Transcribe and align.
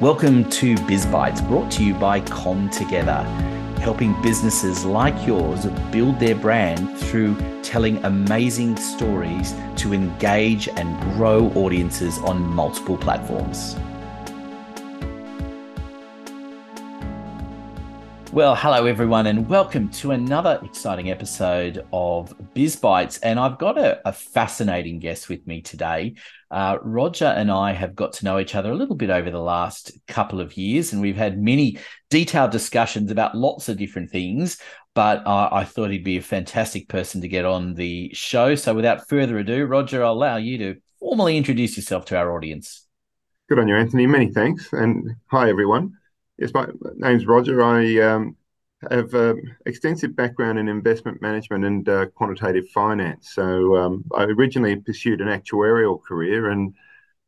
Welcome 0.00 0.48
to 0.48 0.76
BizBytes, 0.76 1.46
brought 1.46 1.70
to 1.72 1.84
you 1.84 1.92
by 1.92 2.20
Com 2.20 2.70
Together, 2.70 3.22
helping 3.82 4.18
businesses 4.22 4.82
like 4.82 5.26
yours 5.26 5.66
build 5.92 6.18
their 6.18 6.34
brand 6.34 6.96
through 6.96 7.36
telling 7.62 8.02
amazing 8.06 8.78
stories 8.78 9.54
to 9.76 9.92
engage 9.92 10.68
and 10.68 10.98
grow 11.18 11.48
audiences 11.48 12.16
on 12.20 12.40
multiple 12.40 12.96
platforms. 12.96 13.76
Well, 18.32 18.54
hello 18.54 18.86
everyone, 18.86 19.26
and 19.26 19.48
welcome 19.48 19.88
to 19.88 20.12
another 20.12 20.60
exciting 20.62 21.10
episode 21.10 21.84
of 21.92 22.32
BizBytes. 22.54 23.18
And 23.24 23.40
I've 23.40 23.58
got 23.58 23.76
a, 23.76 24.06
a 24.06 24.12
fascinating 24.12 25.00
guest 25.00 25.28
with 25.28 25.44
me 25.48 25.62
today. 25.62 26.14
Uh, 26.48 26.78
Roger 26.80 27.24
and 27.24 27.50
I 27.50 27.72
have 27.72 27.96
got 27.96 28.12
to 28.14 28.24
know 28.24 28.38
each 28.38 28.54
other 28.54 28.70
a 28.70 28.76
little 28.76 28.94
bit 28.94 29.10
over 29.10 29.32
the 29.32 29.40
last 29.40 29.90
couple 30.06 30.40
of 30.40 30.56
years, 30.56 30.92
and 30.92 31.02
we've 31.02 31.16
had 31.16 31.42
many 31.42 31.78
detailed 32.08 32.52
discussions 32.52 33.10
about 33.10 33.34
lots 33.34 33.68
of 33.68 33.76
different 33.76 34.10
things. 34.10 34.58
But 34.94 35.26
I 35.26 35.64
thought 35.64 35.90
he'd 35.90 36.04
be 36.04 36.18
a 36.18 36.22
fantastic 36.22 36.88
person 36.88 37.20
to 37.22 37.28
get 37.28 37.44
on 37.44 37.74
the 37.74 38.12
show. 38.14 38.54
So, 38.54 38.74
without 38.74 39.08
further 39.08 39.38
ado, 39.38 39.64
Roger, 39.64 40.04
I'll 40.04 40.12
allow 40.12 40.36
you 40.36 40.56
to 40.58 40.76
formally 41.00 41.36
introduce 41.36 41.76
yourself 41.76 42.04
to 42.06 42.16
our 42.16 42.32
audience. 42.36 42.86
Good 43.48 43.58
on 43.58 43.66
you, 43.66 43.74
Anthony. 43.74 44.06
Many 44.06 44.28
thanks, 44.28 44.72
and 44.72 45.16
hi 45.26 45.48
everyone. 45.48 45.96
Yes, 46.40 46.54
my 46.54 46.66
name's 46.96 47.26
Roger. 47.26 47.62
I 47.62 47.98
um, 47.98 48.34
have 48.90 49.12
uh, 49.14 49.34
extensive 49.66 50.16
background 50.16 50.58
in 50.58 50.68
investment 50.68 51.20
management 51.20 51.66
and 51.66 51.86
uh, 51.86 52.06
quantitative 52.06 52.66
finance. 52.70 53.32
So 53.34 53.76
um, 53.76 54.04
I 54.14 54.24
originally 54.24 54.76
pursued 54.76 55.20
an 55.20 55.28
actuarial 55.28 56.02
career 56.02 56.48
and 56.48 56.74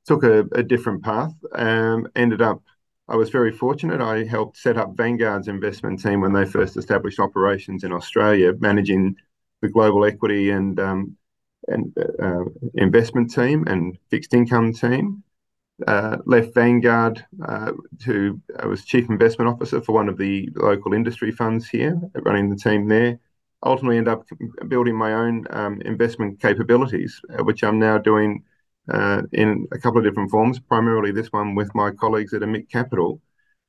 took 0.06 0.24
a, 0.24 0.46
a 0.52 0.62
different 0.62 1.02
path. 1.04 1.34
Um, 1.54 2.08
ended 2.16 2.40
up, 2.40 2.62
I 3.06 3.16
was 3.16 3.28
very 3.28 3.52
fortunate. 3.52 4.00
I 4.00 4.24
helped 4.24 4.56
set 4.56 4.78
up 4.78 4.96
Vanguard's 4.96 5.46
investment 5.46 6.00
team 6.00 6.22
when 6.22 6.32
they 6.32 6.46
first 6.46 6.78
established 6.78 7.20
operations 7.20 7.84
in 7.84 7.92
Australia, 7.92 8.54
managing 8.60 9.16
the 9.60 9.68
global 9.68 10.06
equity 10.06 10.48
and 10.48 10.80
um, 10.80 11.18
and 11.68 11.94
uh, 12.20 12.44
investment 12.74 13.30
team 13.30 13.64
and 13.66 13.98
fixed 14.08 14.32
income 14.32 14.72
team 14.72 15.22
uh, 15.86 16.18
left 16.26 16.54
Vanguard 16.54 17.24
uh, 17.46 17.72
to 18.00 18.40
I 18.58 18.66
was 18.66 18.84
chief 18.84 19.08
investment 19.08 19.50
officer 19.50 19.80
for 19.80 19.92
one 19.92 20.08
of 20.08 20.18
the 20.18 20.48
local 20.54 20.92
industry 20.92 21.32
funds 21.32 21.68
here, 21.68 22.00
running 22.14 22.50
the 22.50 22.56
team 22.56 22.88
there. 22.88 23.18
Ultimately, 23.64 23.98
end 23.98 24.08
up 24.08 24.24
building 24.68 24.96
my 24.96 25.12
own 25.12 25.46
um, 25.50 25.80
investment 25.82 26.40
capabilities, 26.40 27.20
uh, 27.30 27.44
which 27.44 27.62
I'm 27.62 27.78
now 27.78 27.98
doing 27.98 28.42
uh, 28.92 29.22
in 29.32 29.66
a 29.72 29.78
couple 29.78 29.98
of 29.98 30.04
different 30.04 30.30
forms. 30.30 30.58
Primarily, 30.58 31.12
this 31.12 31.32
one 31.32 31.54
with 31.54 31.74
my 31.74 31.90
colleagues 31.90 32.34
at 32.34 32.42
Emit 32.42 32.70
Capital, 32.70 33.20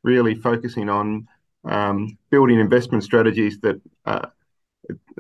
really 0.04 0.36
focusing 0.36 0.90
on 0.90 1.28
um, 1.66 2.18
building 2.30 2.60
investment 2.60 3.04
strategies 3.04 3.60
that. 3.60 3.82
Uh, 4.06 4.28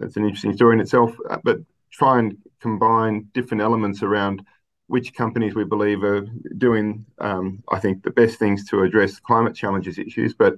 it's 0.02 0.18
an 0.18 0.26
interesting 0.26 0.54
story 0.54 0.76
in 0.76 0.82
itself, 0.82 1.16
uh, 1.30 1.38
but 1.44 1.58
try 1.90 2.20
and 2.20 2.38
combine 2.60 3.30
different 3.34 3.62
elements 3.62 4.04
around 4.04 4.46
which 4.88 5.14
companies 5.14 5.56
we 5.56 5.64
believe 5.64 6.04
are 6.04 6.28
doing, 6.58 7.06
um, 7.20 7.64
I 7.70 7.80
think, 7.80 8.04
the 8.04 8.12
best 8.12 8.38
things 8.38 8.68
to 8.70 8.84
address 8.84 9.20
climate 9.20 9.56
challenges 9.56 9.98
issues. 9.98 10.34
But 10.34 10.58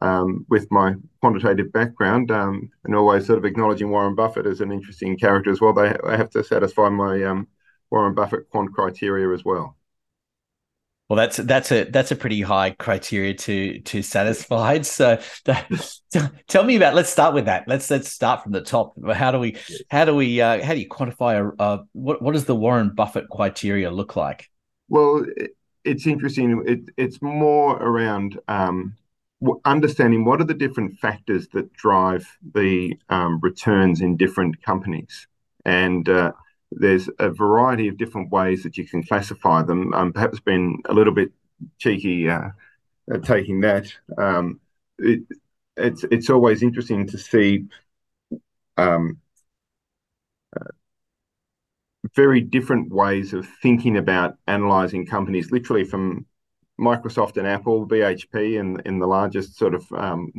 um, 0.00 0.46
with 0.48 0.70
my 0.70 0.94
quantitative 1.20 1.72
background 1.72 2.30
um, 2.30 2.70
and 2.84 2.94
always 2.94 3.26
sort 3.26 3.38
of 3.38 3.44
acknowledging 3.44 3.90
Warren 3.90 4.14
Buffett 4.14 4.46
as 4.46 4.60
an 4.60 4.72
interesting 4.72 5.16
character 5.18 5.50
as 5.50 5.60
well, 5.60 5.72
they, 5.72 5.94
they 6.06 6.16
have 6.16 6.30
to 6.30 6.44
satisfy 6.44 6.88
my 6.88 7.22
um, 7.24 7.48
Warren 7.90 8.14
Buffett 8.14 8.48
quant 8.50 8.72
criteria 8.72 9.32
as 9.34 9.44
well. 9.44 9.76
Well, 11.12 11.18
that's 11.18 11.36
that's 11.36 11.70
a 11.70 11.84
that's 11.84 12.10
a 12.10 12.16
pretty 12.16 12.40
high 12.40 12.70
criteria 12.70 13.34
to 13.34 13.80
to 13.80 14.00
satisfy. 14.00 14.78
So, 14.82 15.20
that, 15.44 15.70
tell 16.48 16.64
me 16.64 16.76
about. 16.76 16.94
Let's 16.94 17.10
start 17.10 17.34
with 17.34 17.44
that. 17.44 17.68
Let's 17.68 17.90
let's 17.90 18.08
start 18.08 18.42
from 18.42 18.52
the 18.52 18.62
top. 18.62 18.94
How 19.12 19.30
do 19.30 19.38
we 19.38 19.58
how 19.90 20.06
do 20.06 20.14
we 20.14 20.40
uh, 20.40 20.64
how 20.64 20.72
do 20.72 20.80
you 20.80 20.88
quantify 20.88 21.34
a, 21.38 21.62
uh, 21.62 21.82
what 21.92 22.22
what 22.22 22.32
does 22.32 22.46
the 22.46 22.56
Warren 22.56 22.94
Buffett 22.94 23.28
criteria 23.28 23.90
look 23.90 24.16
like? 24.16 24.48
Well, 24.88 25.26
it's 25.84 26.06
interesting. 26.06 26.62
It, 26.66 26.80
it's 26.96 27.20
more 27.20 27.76
around 27.76 28.40
um, 28.48 28.96
understanding 29.66 30.24
what 30.24 30.40
are 30.40 30.44
the 30.46 30.54
different 30.54 30.98
factors 30.98 31.46
that 31.48 31.70
drive 31.74 32.26
the 32.54 32.96
um, 33.10 33.38
returns 33.42 34.00
in 34.00 34.16
different 34.16 34.62
companies, 34.62 35.26
and 35.66 36.08
uh, 36.08 36.32
there's 36.76 37.08
a 37.18 37.30
variety 37.30 37.88
of 37.88 37.96
different 37.96 38.30
ways 38.30 38.62
that 38.62 38.76
you 38.76 38.86
can 38.86 39.02
classify 39.02 39.62
them. 39.62 39.92
Um, 39.94 40.12
perhaps 40.12 40.40
been 40.40 40.78
a 40.86 40.94
little 40.94 41.14
bit 41.14 41.32
cheeky 41.78 42.28
uh, 42.28 42.50
taking 43.22 43.60
that. 43.60 43.92
Um, 44.18 44.60
it, 44.98 45.22
it's 45.76 46.04
it's 46.04 46.30
always 46.30 46.62
interesting 46.62 47.06
to 47.08 47.18
see 47.18 47.64
um, 48.76 49.18
uh, 50.56 50.72
very 52.14 52.40
different 52.40 52.92
ways 52.92 53.32
of 53.32 53.48
thinking 53.62 53.96
about 53.96 54.36
analyzing 54.46 55.06
companies, 55.06 55.50
literally 55.50 55.84
from 55.84 56.26
Microsoft 56.80 57.36
and 57.36 57.46
Apple, 57.46 57.86
BHP, 57.86 58.60
and 58.60 58.82
in 58.84 58.98
the 58.98 59.06
largest 59.06 59.56
sort 59.56 59.74
of 59.74 59.90
um, 59.92 60.32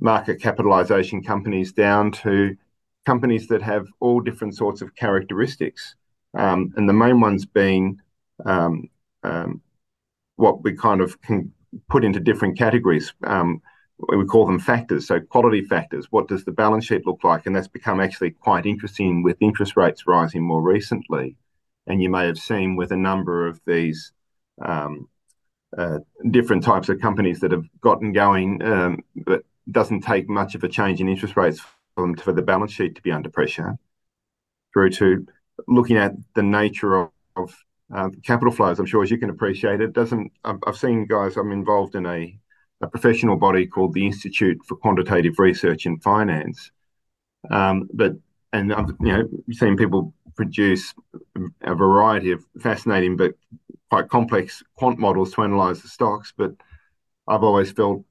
market 0.00 0.40
capitalization 0.40 1.22
companies, 1.22 1.72
down 1.72 2.10
to 2.12 2.56
companies 3.06 3.48
that 3.48 3.62
have 3.62 3.86
all 4.00 4.20
different 4.20 4.56
sorts 4.56 4.82
of 4.82 4.94
characteristics, 4.94 5.94
um, 6.36 6.72
and 6.76 6.88
the 6.88 6.92
main 6.92 7.20
ones 7.20 7.46
being 7.46 8.00
um, 8.44 8.88
um, 9.22 9.60
what 10.36 10.62
we 10.62 10.74
kind 10.74 11.00
of 11.00 11.20
can 11.22 11.52
put 11.88 12.04
into 12.04 12.20
different 12.20 12.56
categories. 12.56 13.12
Um, 13.24 13.60
we 13.98 14.24
call 14.26 14.46
them 14.46 14.60
factors. 14.60 15.06
So 15.06 15.18
quality 15.20 15.62
factors. 15.62 16.06
What 16.10 16.28
does 16.28 16.44
the 16.44 16.52
balance 16.52 16.86
sheet 16.86 17.06
look 17.06 17.24
like? 17.24 17.46
And 17.46 17.54
that's 17.54 17.68
become 17.68 18.00
actually 18.00 18.30
quite 18.30 18.64
interesting 18.64 19.22
with 19.22 19.36
interest 19.40 19.76
rates 19.76 20.06
rising 20.06 20.42
more 20.42 20.62
recently. 20.62 21.36
And 21.86 22.00
you 22.00 22.08
may 22.08 22.26
have 22.26 22.38
seen 22.38 22.76
with 22.76 22.92
a 22.92 22.96
number 22.96 23.46
of 23.46 23.60
these 23.66 24.12
um, 24.64 25.08
uh, 25.76 25.98
different 26.30 26.62
types 26.62 26.88
of 26.88 27.00
companies 27.00 27.40
that 27.40 27.52
have 27.52 27.64
gotten 27.80 28.12
going, 28.12 28.62
um, 28.62 29.02
but 29.16 29.42
doesn't 29.70 30.02
take 30.02 30.28
much 30.28 30.54
of 30.54 30.64
a 30.64 30.68
change 30.68 31.00
in 31.00 31.08
interest 31.08 31.36
rates 31.36 31.60
them 32.02 32.16
for 32.16 32.32
the 32.32 32.42
balance 32.42 32.72
sheet 32.72 32.94
to 32.96 33.02
be 33.02 33.12
under 33.12 33.30
pressure, 33.30 33.76
through 34.72 34.90
to 34.90 35.26
looking 35.66 35.96
at 35.96 36.12
the 36.34 36.42
nature 36.42 36.94
of, 36.96 37.10
of 37.36 37.54
uh, 37.94 38.10
capital 38.22 38.52
flows. 38.52 38.78
I'm 38.78 38.86
sure, 38.86 39.02
as 39.02 39.10
you 39.10 39.18
can 39.18 39.30
appreciate, 39.30 39.80
it 39.80 39.92
doesn't. 39.92 40.32
I've, 40.44 40.76
seen 40.76 41.06
guys. 41.06 41.36
I'm 41.36 41.52
involved 41.52 41.94
in 41.94 42.06
a, 42.06 42.38
a, 42.80 42.86
professional 42.86 43.36
body 43.36 43.66
called 43.66 43.94
the 43.94 44.04
Institute 44.04 44.58
for 44.66 44.76
Quantitative 44.76 45.38
Research 45.38 45.86
in 45.86 45.98
Finance, 46.00 46.70
um, 47.50 47.88
but 47.92 48.12
and 48.52 48.72
I've 48.72 48.90
you 49.00 49.12
know 49.12 49.28
seen 49.52 49.76
people 49.76 50.12
produce 50.36 50.94
a 51.62 51.74
variety 51.74 52.30
of 52.30 52.44
fascinating 52.60 53.16
but 53.16 53.32
quite 53.90 54.08
complex 54.08 54.62
quant 54.76 54.98
models 54.98 55.32
to 55.32 55.42
analyze 55.42 55.82
the 55.82 55.88
stocks. 55.88 56.32
But 56.36 56.52
I've 57.26 57.42
always 57.42 57.72
felt 57.72 58.04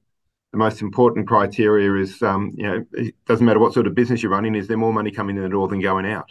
the 0.52 0.58
most 0.58 0.80
important 0.80 1.28
criteria 1.28 1.94
is, 1.94 2.22
um, 2.22 2.52
you 2.56 2.66
know, 2.66 2.84
it 2.92 3.14
doesn't 3.26 3.44
matter 3.44 3.58
what 3.58 3.74
sort 3.74 3.86
of 3.86 3.94
business 3.94 4.22
you're 4.22 4.32
running, 4.32 4.54
is 4.54 4.66
there 4.66 4.76
more 4.76 4.92
money 4.92 5.10
coming 5.10 5.36
in 5.36 5.42
the 5.42 5.48
door 5.48 5.68
than 5.68 5.80
going 5.80 6.06
out? 6.06 6.30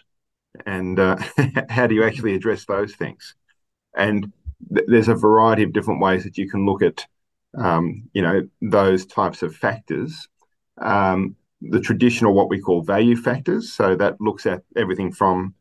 And 0.66 1.00
uh, 1.00 1.17
how 1.69 1.88
do 1.88 1.95
you 1.95 2.03
actually 2.03 2.33
address 2.33 2.66
those 2.66 2.95
things? 2.95 3.35
And 3.95 4.31
th- 4.73 4.88
there's 4.88 5.07
a 5.07 5.16
variety 5.16 5.63
of 5.63 5.73
different 5.73 6.01
ways 6.01 6.23
that 6.23 6.38
you 6.38 6.50
can 6.50 6.66
look 6.66 6.81
at, 6.81 7.05
um, 7.57 8.09
you 8.13 8.23
know, 8.23 8.47
those 8.61 9.05
types 9.05 9.44
of 9.44 9.55
factors. 9.55 10.28
Um, 10.79 11.35
the 11.61 11.79
traditional, 11.79 12.34
what 12.34 12.49
we 12.49 12.59
call 12.59 12.81
value 12.81 13.16
factors. 13.16 13.73
So 13.73 13.95
that 13.95 14.22
looks 14.22 14.45
at 14.45 14.63
everything 14.75 15.11
from, 15.11 15.55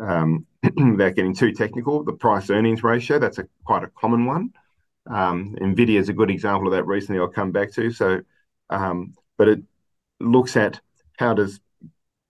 um, 0.00 0.46
without 0.76 1.16
getting 1.16 1.34
too 1.34 1.52
technical, 1.52 2.04
the 2.04 2.12
price 2.12 2.50
earnings 2.50 2.82
ratio. 2.82 3.18
That's 3.18 3.38
a 3.38 3.48
quite 3.64 3.82
a 3.82 3.88
common 3.88 4.26
one. 4.26 4.50
Um, 5.08 5.56
NVIDIA 5.60 5.98
is 5.98 6.08
a 6.08 6.14
good 6.14 6.30
example 6.30 6.68
of 6.68 6.72
that 6.74 6.86
recently 6.86 7.20
I'll 7.20 7.28
come 7.28 7.52
back 7.52 7.72
to. 7.72 7.90
So, 7.90 8.20
um, 8.68 9.14
but 9.38 9.48
it 9.48 9.60
looks 10.20 10.56
at 10.56 10.80
how 11.18 11.34
does 11.34 11.60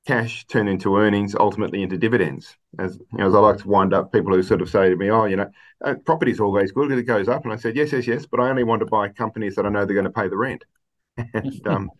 cash 0.06 0.46
turn 0.46 0.68
into 0.68 0.96
earnings, 0.96 1.34
ultimately 1.34 1.82
into 1.82 1.98
dividends. 1.98 2.56
As 2.78 2.96
you 2.96 3.18
know, 3.18 3.26
as 3.26 3.34
I 3.34 3.38
like 3.38 3.58
to 3.58 3.68
wind 3.68 3.92
up 3.92 4.12
people 4.12 4.34
who 4.34 4.42
sort 4.42 4.62
of 4.62 4.70
say 4.70 4.88
to 4.88 4.96
me, 4.96 5.10
"Oh, 5.10 5.24
you 5.24 5.36
know, 5.36 5.50
uh, 5.84 5.94
property's 6.04 6.40
always 6.40 6.72
good 6.72 6.88
because 6.88 7.00
it 7.00 7.04
goes 7.04 7.28
up," 7.28 7.44
and 7.44 7.52
I 7.52 7.56
said, 7.56 7.76
"Yes, 7.76 7.92
yes, 7.92 8.06
yes, 8.06 8.26
but 8.26 8.40
I 8.40 8.48
only 8.48 8.64
want 8.64 8.80
to 8.80 8.86
buy 8.86 9.08
companies 9.08 9.56
that 9.56 9.66
I 9.66 9.68
know 9.68 9.84
they're 9.84 9.94
going 9.94 10.04
to 10.04 10.10
pay 10.10 10.28
the 10.28 10.36
rent." 10.36 10.64
and 11.34 11.66
um, 11.66 11.90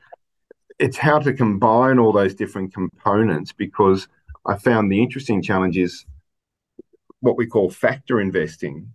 it's 0.78 0.96
how 0.96 1.18
to 1.18 1.32
combine 1.32 1.98
all 1.98 2.12
those 2.12 2.34
different 2.34 2.72
components 2.72 3.52
because 3.52 4.08
I 4.46 4.56
found 4.56 4.90
the 4.90 5.02
interesting 5.02 5.42
challenge 5.42 5.76
is 5.76 6.06
what 7.20 7.36
we 7.36 7.46
call 7.46 7.70
factor 7.70 8.20
investing 8.20 8.94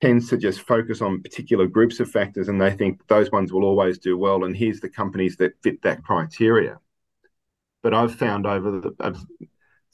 tends 0.00 0.28
to 0.28 0.36
just 0.36 0.60
focus 0.60 1.00
on 1.00 1.22
particular 1.22 1.66
groups 1.66 2.00
of 2.00 2.10
factors 2.10 2.48
and 2.48 2.60
they 2.60 2.70
think 2.70 3.00
those 3.08 3.30
ones 3.30 3.52
will 3.52 3.64
always 3.64 3.98
do 3.98 4.16
well 4.18 4.44
and 4.44 4.56
here's 4.56 4.80
the 4.80 4.88
companies 4.88 5.36
that 5.36 5.52
fit 5.62 5.80
that 5.82 6.04
criteria 6.04 6.78
but 7.82 7.94
i've 7.94 8.14
found 8.14 8.46
over 8.46 8.70
the 8.80 9.26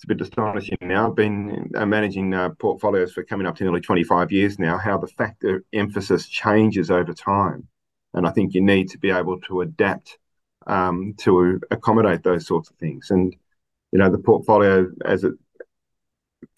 it's 0.03 0.11
a 0.11 0.15
bit 0.17 0.21
astonishing 0.21 0.79
now. 0.81 1.09
I've 1.09 1.15
been 1.15 1.71
uh, 1.77 1.87
managing 1.87 2.35
uh, 2.35 2.51
portfolios 2.59 3.13
for 3.13 3.23
coming 3.23 3.47
up 3.47 3.55
to 3.57 3.63
nearly 3.63 3.81
25 3.81 4.33
years 4.33 4.59
now, 4.59 4.77
how 4.77 4.99
the 4.99 5.07
factor 5.07 5.63
emphasis 5.73 6.27
changes 6.27 6.91
over 6.91 7.15
time. 7.15 7.69
And 8.13 8.27
I 8.27 8.33
think 8.33 8.53
you 8.53 8.63
need 8.63 8.91
to 8.91 8.99
be 8.99 9.11
able 9.11 9.41
to 9.43 9.61
adapt 9.61 10.19
um, 10.67 11.15
to 11.19 11.61
accommodate 11.71 12.25
those 12.25 12.49
sorts 12.49 12.69
of 12.69 12.77
things. 12.79 13.13
And, 13.13 13.37
you 13.93 14.01
know, 14.01 14.11
the 14.11 14.19
portfolio 14.19 14.91
as 15.05 15.23
it 15.23 15.35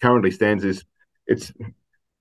currently 0.01 0.31
stands 0.31 0.63
is 0.63 0.83
it's, 1.27 1.53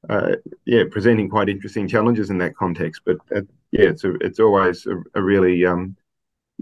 uh, 0.09 0.37
yeah, 0.65 0.85
presenting 0.91 1.29
quite 1.29 1.49
interesting 1.49 1.89
challenges 1.89 2.31
in 2.31 2.39
that 2.39 2.57
context. 2.57 3.03
But 3.05 3.17
uh, 3.35 3.43
yeah, 3.71 3.89
it's 3.89 4.05
a, 4.05 4.15
it's 4.17 4.41
always 4.41 4.87
a, 4.87 4.97
a 5.15 5.23
really 5.23 5.65
um, 5.65 5.97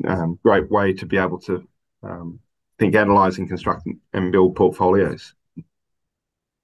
um, 0.06 0.38
great 0.42 0.70
way 0.70 0.92
to 0.94 1.06
be 1.06 1.18
able 1.18 1.38
to 1.40 1.66
um, 2.02 2.40
think, 2.78 2.94
analyze, 2.94 3.38
and 3.38 3.48
construct 3.48 3.86
and 4.12 4.32
build 4.32 4.56
portfolios. 4.56 5.34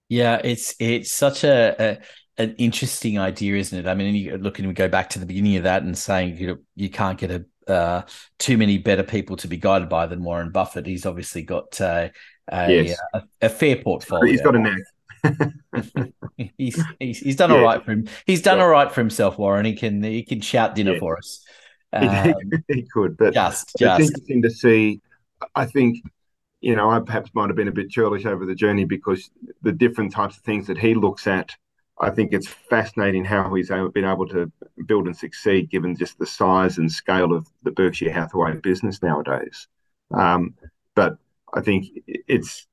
Yeah, 0.09 0.41
it's 0.43 0.75
it's 0.79 1.13
such 1.13 1.45
a, 1.45 1.77
a 1.79 1.99
an 2.43 2.55
interesting 2.59 3.19
idea, 3.19 3.57
isn't 3.57 3.79
it? 3.79 3.89
I 3.89 3.95
mean, 3.95 4.15
you 4.15 4.37
look 4.39 4.59
and 4.59 4.69
we 4.69 4.75
go 4.75 4.89
back 4.89 5.11
to 5.11 5.19
the 5.19 5.27
beginning 5.27 5.57
of 5.57 5.65
that 5.65 5.83
and 5.83 5.97
saying 5.97 6.39
you 6.39 6.47
know, 6.47 6.59
you 6.77 6.89
can't 6.89 7.19
get 7.19 7.31
a 7.31 7.45
uh, 7.69 8.03
too 8.39 8.57
many 8.57 8.79
better 8.79 9.03
people 9.03 9.37
to 9.37 9.49
be 9.49 9.59
guided 9.59 9.89
by 9.89 10.07
than 10.07 10.23
Warren 10.23 10.51
Buffett. 10.51 10.87
He's 10.87 11.05
obviously 11.05 11.43
got 11.43 11.79
uh, 11.81 12.09
a, 12.51 12.85
yes. 12.85 12.99
a, 13.13 13.23
a, 13.43 13.49
fair 13.51 13.77
portfolio. 13.77 14.25
He's 14.25 14.41
got 14.41 14.57
a 14.57 14.59
knack. 14.59 14.79
he's, 16.57 16.83
he's 16.99 17.19
he's 17.19 17.37
done 17.37 17.51
yeah. 17.51 17.57
all 17.57 17.63
right 17.63 17.85
for 17.85 17.93
him. 17.93 18.09
He's 18.27 18.43
done 18.43 18.59
yeah. 18.59 18.65
all 18.65 18.71
right 18.71 18.91
for 18.91 19.01
himself, 19.01 19.39
Warren. 19.39 19.65
He 19.65 19.75
can 19.75 20.03
he 20.03 20.23
can 20.23 20.41
shout 20.41 20.75
dinner 20.75 20.95
yeah. 20.95 20.99
for 20.99 21.19
us. 21.19 21.45
Um, 21.91 22.35
he 22.69 22.83
could, 22.83 23.17
but 23.17 23.33
just, 23.33 23.73
just. 23.79 23.99
it's 23.99 24.11
interesting 24.11 24.43
to 24.43 24.51
see. 24.51 25.01
I 25.55 25.65
think 25.65 25.97
you 26.61 26.77
know 26.77 26.91
I 26.91 27.01
perhaps 27.01 27.31
might 27.33 27.49
have 27.49 27.57
been 27.57 27.69
a 27.69 27.73
bit 27.73 27.89
churlish 27.89 28.27
over 28.27 28.45
the 28.45 28.55
journey 28.55 28.85
because 28.85 29.31
the 29.63 29.73
different 29.73 30.13
types 30.13 30.37
of 30.37 30.43
things 30.43 30.67
that 30.67 30.77
he 30.77 30.93
looks 30.93 31.27
at. 31.27 31.51
I 31.99 32.11
think 32.11 32.35
it's 32.35 32.47
fascinating 32.47 33.25
how 33.25 33.55
he's 33.55 33.71
been 33.71 34.05
able 34.05 34.29
to 34.29 34.53
build 34.85 35.07
and 35.07 35.17
succeed, 35.17 35.71
given 35.71 35.97
just 35.97 36.19
the 36.19 36.27
size 36.27 36.77
and 36.77 36.93
scale 36.93 37.33
of 37.33 37.47
the 37.63 37.71
Berkshire 37.71 38.13
Hathaway 38.13 38.57
business 38.57 39.03
nowadays. 39.03 39.67
Um, 40.13 40.57
but 40.95 41.17
I 41.55 41.63
think 41.63 41.87
it's 42.07 42.68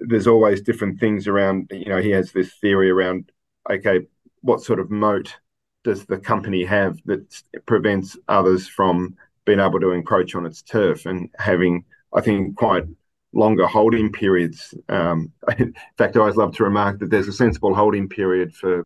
there's 0.00 0.26
always 0.26 0.62
different 0.62 0.98
things 0.98 1.28
around. 1.28 1.70
You 1.70 1.90
know, 1.90 2.00
he 2.00 2.10
has 2.10 2.32
this 2.32 2.54
theory 2.54 2.90
around 2.90 3.30
okay, 3.68 4.00
what 4.42 4.62
sort 4.62 4.80
of 4.80 4.90
moat 4.90 5.36
does 5.84 6.04
the 6.04 6.18
company 6.18 6.64
have 6.64 6.98
that 7.06 7.42
prevents 7.66 8.16
others 8.28 8.68
from 8.68 9.16
being 9.44 9.60
able 9.60 9.80
to 9.80 9.90
encroach 9.90 10.34
on 10.34 10.46
its 10.46 10.62
turf 10.62 11.06
and 11.06 11.30
having, 11.38 11.84
I 12.14 12.20
think, 12.20 12.56
quite 12.56 12.84
longer 13.32 13.66
holding 13.66 14.12
periods. 14.12 14.74
Um, 14.88 15.32
in 15.58 15.74
fact, 15.96 16.16
I 16.16 16.20
always 16.20 16.36
love 16.36 16.54
to 16.56 16.64
remark 16.64 16.98
that 16.98 17.10
there's 17.10 17.28
a 17.28 17.32
sensible 17.32 17.74
holding 17.74 18.08
period 18.08 18.54
for, 18.54 18.84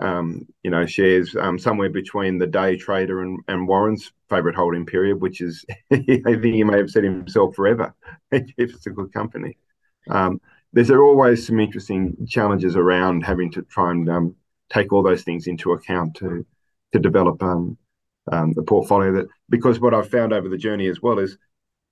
um, 0.00 0.46
you 0.62 0.70
know, 0.70 0.86
shares 0.86 1.36
um, 1.36 1.58
somewhere 1.58 1.90
between 1.90 2.38
the 2.38 2.46
day 2.46 2.76
trader 2.76 3.22
and, 3.22 3.40
and 3.48 3.68
Warren's 3.68 4.12
favourite 4.30 4.56
holding 4.56 4.86
period, 4.86 5.20
which 5.20 5.40
is, 5.40 5.64
I 5.92 5.96
think 5.98 6.54
he 6.54 6.64
may 6.64 6.78
have 6.78 6.90
said 6.90 7.04
himself 7.04 7.54
forever 7.54 7.94
if 8.30 8.44
it's 8.56 8.86
a 8.86 8.90
good 8.90 9.12
company. 9.12 9.58
Um, 10.10 10.40
there's 10.72 10.90
always 10.90 11.46
some 11.46 11.60
interesting 11.60 12.26
challenges 12.26 12.76
around 12.76 13.24
having 13.24 13.50
to 13.52 13.62
try 13.62 13.90
and 13.90 14.08
um, 14.08 14.36
take 14.70 14.92
all 14.92 15.02
those 15.02 15.22
things 15.22 15.46
into 15.46 15.72
account 15.72 16.14
to 16.16 16.46
to 16.92 16.98
develop 16.98 17.42
um, 17.42 17.76
um, 18.30 18.52
the 18.52 18.62
portfolio. 18.62 19.12
That 19.12 19.28
because 19.48 19.80
what 19.80 19.94
I've 19.94 20.10
found 20.10 20.32
over 20.32 20.48
the 20.48 20.56
journey 20.56 20.88
as 20.88 21.02
well 21.02 21.18
is 21.18 21.36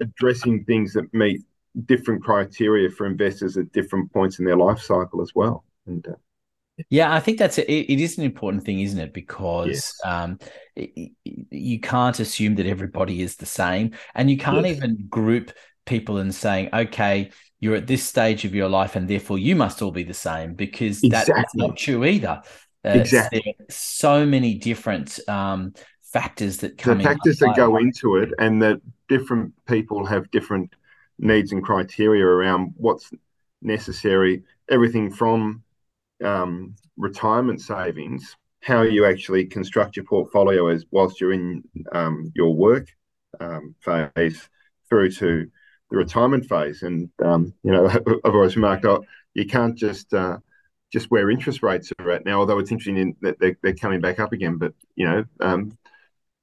addressing 0.00 0.64
things 0.64 0.92
that 0.94 1.12
meet 1.12 1.42
different 1.84 2.22
criteria 2.24 2.90
for 2.90 3.06
investors 3.06 3.56
at 3.56 3.70
different 3.72 4.12
points 4.12 4.38
in 4.38 4.44
their 4.44 4.56
life 4.56 4.80
cycle 4.80 5.22
as 5.22 5.32
well. 5.34 5.64
And 5.86 6.06
uh, 6.06 6.14
yeah, 6.88 7.14
I 7.14 7.20
think 7.20 7.38
that's 7.38 7.58
a, 7.58 7.70
it, 7.70 7.92
it 7.92 8.00
is 8.00 8.16
an 8.16 8.24
important 8.24 8.64
thing, 8.64 8.80
isn't 8.80 8.98
it? 8.98 9.12
Because 9.12 9.68
yes. 9.68 10.00
um, 10.04 10.38
it, 10.74 11.12
you 11.24 11.80
can't 11.80 12.18
assume 12.18 12.54
that 12.56 12.66
everybody 12.66 13.20
is 13.22 13.36
the 13.36 13.46
same, 13.46 13.92
and 14.14 14.30
you 14.30 14.38
can't 14.38 14.66
yes. 14.66 14.78
even 14.78 15.06
group 15.08 15.52
people 15.84 16.18
and 16.18 16.34
saying, 16.34 16.70
okay, 16.72 17.30
you're 17.60 17.76
at 17.76 17.86
this 17.86 18.02
stage 18.02 18.44
of 18.44 18.54
your 18.54 18.68
life, 18.68 18.96
and 18.96 19.06
therefore 19.06 19.38
you 19.38 19.54
must 19.54 19.82
all 19.82 19.90
be 19.90 20.02
the 20.02 20.14
same, 20.14 20.54
because 20.54 21.02
exactly. 21.04 21.34
that's 21.36 21.54
not 21.54 21.76
true 21.76 22.04
either. 22.04 22.42
Uh, 22.82 22.88
exactly. 22.90 23.54
so 23.68 24.24
many 24.24 24.54
different 24.54 25.20
um, 25.28 25.74
factors 26.02 26.56
that 26.58 26.78
come. 26.78 26.98
The 26.98 27.04
factors 27.04 27.38
that 27.38 27.54
go 27.54 27.76
into 27.76 28.16
it, 28.16 28.30
and 28.38 28.62
that 28.62 28.80
different 29.08 29.52
people 29.66 30.06
have 30.06 30.30
different 30.30 30.74
needs 31.18 31.52
and 31.52 31.62
criteria 31.62 32.24
around 32.24 32.72
what's 32.76 33.10
necessary. 33.60 34.42
Everything 34.70 35.10
from 35.10 35.62
um, 36.24 36.74
retirement 36.96 37.60
savings, 37.60 38.36
how 38.60 38.82
you 38.82 39.04
actually 39.04 39.44
construct 39.44 39.96
your 39.96 40.06
portfolio 40.06 40.68
as 40.68 40.86
whilst 40.90 41.20
you're 41.20 41.34
in 41.34 41.62
um, 41.92 42.32
your 42.34 42.54
work 42.54 42.88
um, 43.38 43.74
phase, 43.80 44.48
through 44.88 45.10
to 45.10 45.50
the 45.90 45.96
retirement 45.96 46.46
phase. 46.46 46.82
And 46.82 47.10
um, 47.24 47.54
you 47.62 47.72
know, 47.72 47.86
I've 48.24 48.34
always 48.34 48.56
remarked, 48.56 48.84
oh, 48.84 49.04
you 49.34 49.46
can't 49.46 49.76
just 49.76 50.12
uh, 50.14 50.38
just 50.92 51.10
where 51.10 51.30
interest 51.30 51.62
rates 51.62 51.92
are 51.98 52.10
at 52.10 52.24
now. 52.24 52.40
Although 52.40 52.58
it's 52.58 52.72
interesting 52.72 53.16
that 53.22 53.38
they're, 53.38 53.56
they're 53.62 53.74
coming 53.74 54.00
back 54.00 54.20
up 54.20 54.32
again, 54.32 54.56
but 54.56 54.72
you 54.96 55.06
know, 55.06 55.24
um, 55.40 55.76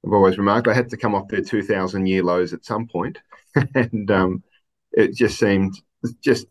I've 0.06 0.12
always 0.12 0.38
remarked 0.38 0.68
I 0.68 0.74
had 0.74 0.90
to 0.90 0.96
come 0.96 1.14
off 1.14 1.28
their 1.28 1.42
2,000 1.42 2.06
year 2.06 2.22
lows 2.22 2.52
at 2.52 2.64
some 2.64 2.86
point, 2.86 3.18
and 3.74 4.10
um, 4.10 4.42
it 4.92 5.14
just 5.14 5.38
seemed 5.38 5.74
just 6.20 6.46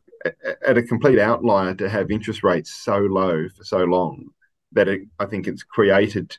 at 0.65 0.77
a 0.77 0.83
complete 0.83 1.19
outlier 1.19 1.73
to 1.75 1.89
have 1.89 2.11
interest 2.11 2.43
rates 2.43 2.75
so 2.83 2.97
low 2.97 3.47
for 3.49 3.63
so 3.63 3.83
long 3.83 4.25
that 4.73 4.87
it, 4.87 5.01
I 5.19 5.25
think 5.25 5.47
it's 5.47 5.63
created 5.63 6.37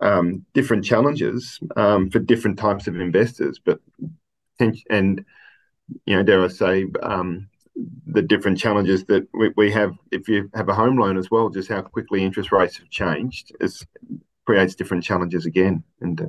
um, 0.00 0.44
different 0.54 0.84
challenges 0.84 1.58
um, 1.76 2.10
for 2.10 2.18
different 2.18 2.58
types 2.58 2.86
of 2.86 3.00
investors, 3.00 3.60
but 3.64 3.80
and 4.90 5.24
you 6.06 6.16
know, 6.16 6.22
dare 6.22 6.44
I 6.44 6.48
say, 6.48 6.86
um, 7.02 7.48
the 8.06 8.22
different 8.22 8.58
challenges 8.58 9.04
that 9.04 9.26
we, 9.32 9.52
we 9.56 9.70
have 9.72 9.96
if 10.10 10.28
you 10.28 10.50
have 10.54 10.68
a 10.68 10.74
home 10.74 10.98
loan 10.98 11.16
as 11.16 11.30
well, 11.30 11.48
just 11.48 11.68
how 11.68 11.82
quickly 11.82 12.24
interest 12.24 12.50
rates 12.52 12.78
have 12.78 12.90
changed 12.90 13.52
is 13.60 13.86
creates 14.46 14.74
different 14.74 15.04
challenges 15.04 15.46
again. 15.46 15.84
And 16.00 16.20
uh, 16.20 16.26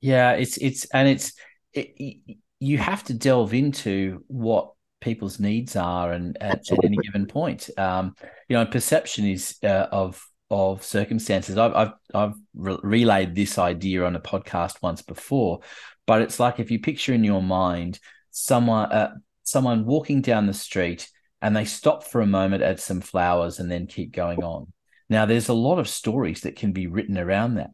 yeah, 0.00 0.32
it's 0.32 0.56
it's 0.58 0.84
and 0.86 1.08
it's 1.08 1.32
it, 1.72 2.18
you 2.60 2.78
have 2.78 3.02
to 3.04 3.14
delve 3.14 3.54
into 3.54 4.24
what 4.28 4.72
people's 5.00 5.40
needs 5.40 5.74
are 5.74 6.12
and 6.12 6.40
at, 6.40 6.70
at 6.70 6.84
any 6.84 6.96
given 6.98 7.26
point. 7.26 7.68
Um, 7.76 8.14
you 8.48 8.56
know, 8.56 8.66
perception 8.66 9.26
is 9.26 9.56
uh, 9.64 9.88
of 9.90 10.24
of 10.50 10.84
circumstances. 10.84 11.58
I've 11.58 11.74
I've, 11.74 11.92
I've 12.14 12.34
re- 12.54 12.78
relayed 12.82 13.34
this 13.34 13.58
idea 13.58 14.04
on 14.04 14.14
a 14.14 14.20
podcast 14.20 14.82
once 14.82 15.02
before, 15.02 15.60
but 16.06 16.22
it's 16.22 16.38
like 16.38 16.60
if 16.60 16.70
you 16.70 16.78
picture 16.78 17.12
in 17.12 17.24
your 17.24 17.42
mind 17.42 17.98
someone 18.32 18.90
uh, 18.90 19.14
someone 19.44 19.84
walking 19.84 20.20
down 20.20 20.46
the 20.46 20.54
street 20.54 21.08
and 21.40 21.56
they 21.56 21.64
stop 21.64 22.04
for 22.04 22.20
a 22.20 22.26
moment 22.26 22.62
at 22.62 22.80
some 22.80 23.00
flowers 23.00 23.58
and 23.58 23.70
then 23.70 23.86
keep 23.86 24.12
going 24.12 24.42
on. 24.42 24.72
Now, 25.08 25.26
there's 25.26 25.48
a 25.48 25.54
lot 25.54 25.78
of 25.78 25.88
stories 25.88 26.42
that 26.42 26.56
can 26.56 26.72
be 26.72 26.86
written 26.86 27.18
around 27.18 27.56
that. 27.56 27.70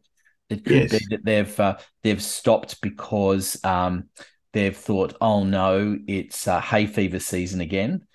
It 0.49 0.65
could 0.65 0.91
yes. 0.91 0.91
be 0.91 1.05
that 1.11 1.23
they've 1.23 1.59
uh, 1.59 1.77
they've 2.03 2.21
stopped 2.21 2.81
because 2.81 3.63
um, 3.63 4.09
they've 4.51 4.75
thought, 4.75 5.15
"Oh 5.21 5.43
no, 5.43 5.97
it's 6.07 6.47
uh, 6.47 6.59
hay 6.59 6.87
fever 6.87 7.19
season 7.19 7.61
again." 7.61 8.07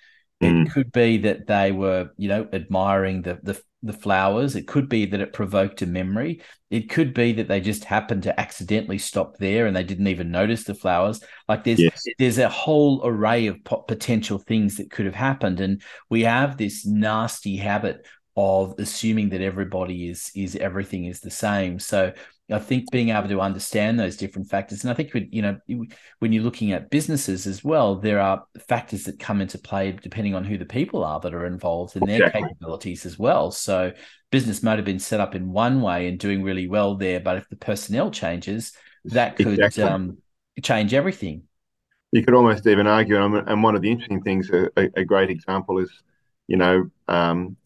Mm. 0.49 0.65
It 0.65 0.71
could 0.71 0.91
be 0.91 1.17
that 1.19 1.47
they 1.47 1.71
were, 1.71 2.09
you 2.17 2.29
know, 2.29 2.47
admiring 2.53 3.21
the 3.21 3.39
the 3.43 3.61
the 3.83 3.93
flowers. 3.93 4.55
It 4.55 4.67
could 4.67 4.89
be 4.89 5.05
that 5.05 5.19
it 5.19 5.31
provoked 5.31 5.81
a 5.81 5.85
memory. 5.85 6.41
It 6.71 6.89
could 6.89 7.13
be 7.13 7.33
that 7.33 7.47
they 7.47 7.61
just 7.61 7.83
happened 7.83 8.23
to 8.23 8.39
accidentally 8.39 8.97
stop 8.97 9.37
there 9.37 9.67
and 9.67 9.75
they 9.75 9.83
didn't 9.83 10.07
even 10.07 10.31
notice 10.31 10.63
the 10.63 10.73
flowers. 10.73 11.21
Like 11.47 11.63
there's 11.63 11.79
yes. 11.79 12.03
there's 12.17 12.37
a 12.39 12.49
whole 12.49 13.01
array 13.05 13.47
of 13.47 13.63
potential 13.87 14.39
things 14.39 14.77
that 14.77 14.91
could 14.91 15.05
have 15.05 15.15
happened, 15.15 15.59
and 15.59 15.81
we 16.09 16.23
have 16.23 16.57
this 16.57 16.85
nasty 16.85 17.57
habit 17.57 18.05
of 18.37 18.75
assuming 18.79 19.29
that 19.29 19.41
everybody 19.41 20.09
is 20.09 20.31
is 20.35 20.55
everything 20.55 21.05
is 21.05 21.21
the 21.21 21.31
same. 21.31 21.79
So 21.79 22.13
I 22.51 22.59
think 22.59 22.91
being 22.91 23.09
able 23.09 23.27
to 23.29 23.41
understand 23.41 23.99
those 23.99 24.17
different 24.17 24.49
factors, 24.49 24.83
and 24.83 24.91
I 24.91 24.93
think 24.93 25.11
you 25.31 25.41
know 25.41 25.57
when 26.19 26.31
you're 26.31 26.43
looking 26.43 26.73
at 26.73 26.91
businesses 26.91 27.47
as 27.47 27.63
well, 27.63 27.95
there 27.95 28.19
are 28.19 28.45
factors 28.67 29.05
that 29.05 29.19
come 29.19 29.41
into 29.41 29.57
play 29.57 29.93
depending 29.93 30.35
on 30.35 30.43
who 30.43 30.57
the 30.57 30.65
people 30.65 31.03
are 31.03 31.19
that 31.21 31.33
are 31.33 31.47
involved 31.47 31.95
and 31.95 32.07
their 32.07 32.29
capabilities 32.29 33.05
as 33.05 33.17
well. 33.17 33.49
So 33.49 33.93
business 34.31 34.61
might 34.61 34.77
have 34.77 34.85
been 34.85 34.99
set 34.99 35.19
up 35.19 35.33
in 35.33 35.51
one 35.51 35.81
way 35.81 36.07
and 36.07 36.19
doing 36.19 36.43
really 36.43 36.67
well 36.67 36.95
there, 36.95 37.19
but 37.19 37.37
if 37.37 37.49
the 37.49 37.55
personnel 37.55 38.11
changes, 38.11 38.73
that 39.05 39.37
could 39.37 39.47
exactly. 39.47 39.83
um, 39.83 40.17
change 40.61 40.93
everything. 40.93 41.43
You 42.11 42.23
could 42.23 42.35
almost 42.35 42.67
even 42.67 42.85
argue, 42.85 43.21
and 43.21 43.63
one 43.63 43.75
of 43.75 43.81
the 43.81 43.89
interesting 43.89 44.21
things, 44.21 44.49
a, 44.51 44.69
a 44.75 45.03
great 45.03 45.29
example 45.29 45.79
is, 45.79 45.91
you 46.47 46.57
know, 46.57 46.89
um, 47.07 47.57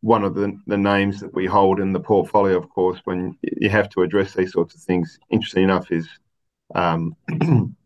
one 0.00 0.24
of 0.24 0.34
the, 0.34 0.58
the 0.66 0.76
names 0.76 1.20
that 1.20 1.34
we 1.34 1.46
hold 1.46 1.80
in 1.80 1.92
the 1.92 2.00
portfolio, 2.00 2.56
of 2.56 2.68
course, 2.70 3.00
when 3.04 3.36
you 3.42 3.68
have 3.68 3.88
to 3.90 4.02
address 4.02 4.34
these 4.34 4.52
sorts 4.52 4.74
of 4.74 4.80
things, 4.80 5.18
interesting 5.30 5.64
enough, 5.64 5.90
is 5.90 6.08
um, 6.74 7.16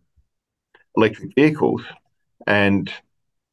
electric 0.97 1.35
vehicles. 1.35 1.83
And 2.47 2.93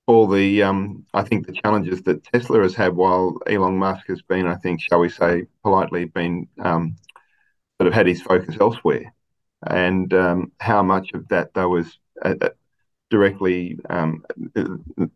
all 0.08 0.28
the 0.28 0.64
um, 0.64 1.06
I 1.14 1.22
think 1.22 1.46
the 1.46 1.54
challenges 1.54 2.02
that 2.04 2.24
Tesla 2.24 2.64
has 2.64 2.74
had 2.74 2.96
while 2.96 3.38
Elon 3.46 3.78
Musk 3.78 4.08
has 4.08 4.24
been, 4.24 4.48
I 4.48 4.56
think, 4.56 4.82
shall 4.82 5.00
we 5.00 5.10
say, 5.10 5.46
politely 5.64 6.06
been 6.06 6.48
um, 6.60 6.96
sort 7.80 7.88
of 7.88 7.94
had 7.94 8.08
his 8.08 8.22
focus 8.22 8.58
elsewhere, 8.60 9.14
and 9.68 10.12
um, 10.16 10.52
how 10.60 10.82
much 10.82 11.12
of 11.14 11.28
that 11.28 11.54
though 11.54 11.70
was 11.70 12.00
uh, 12.26 12.34
uh 12.42 12.50
directly 13.12 13.78
um, 13.90 14.26
the, 14.54 15.10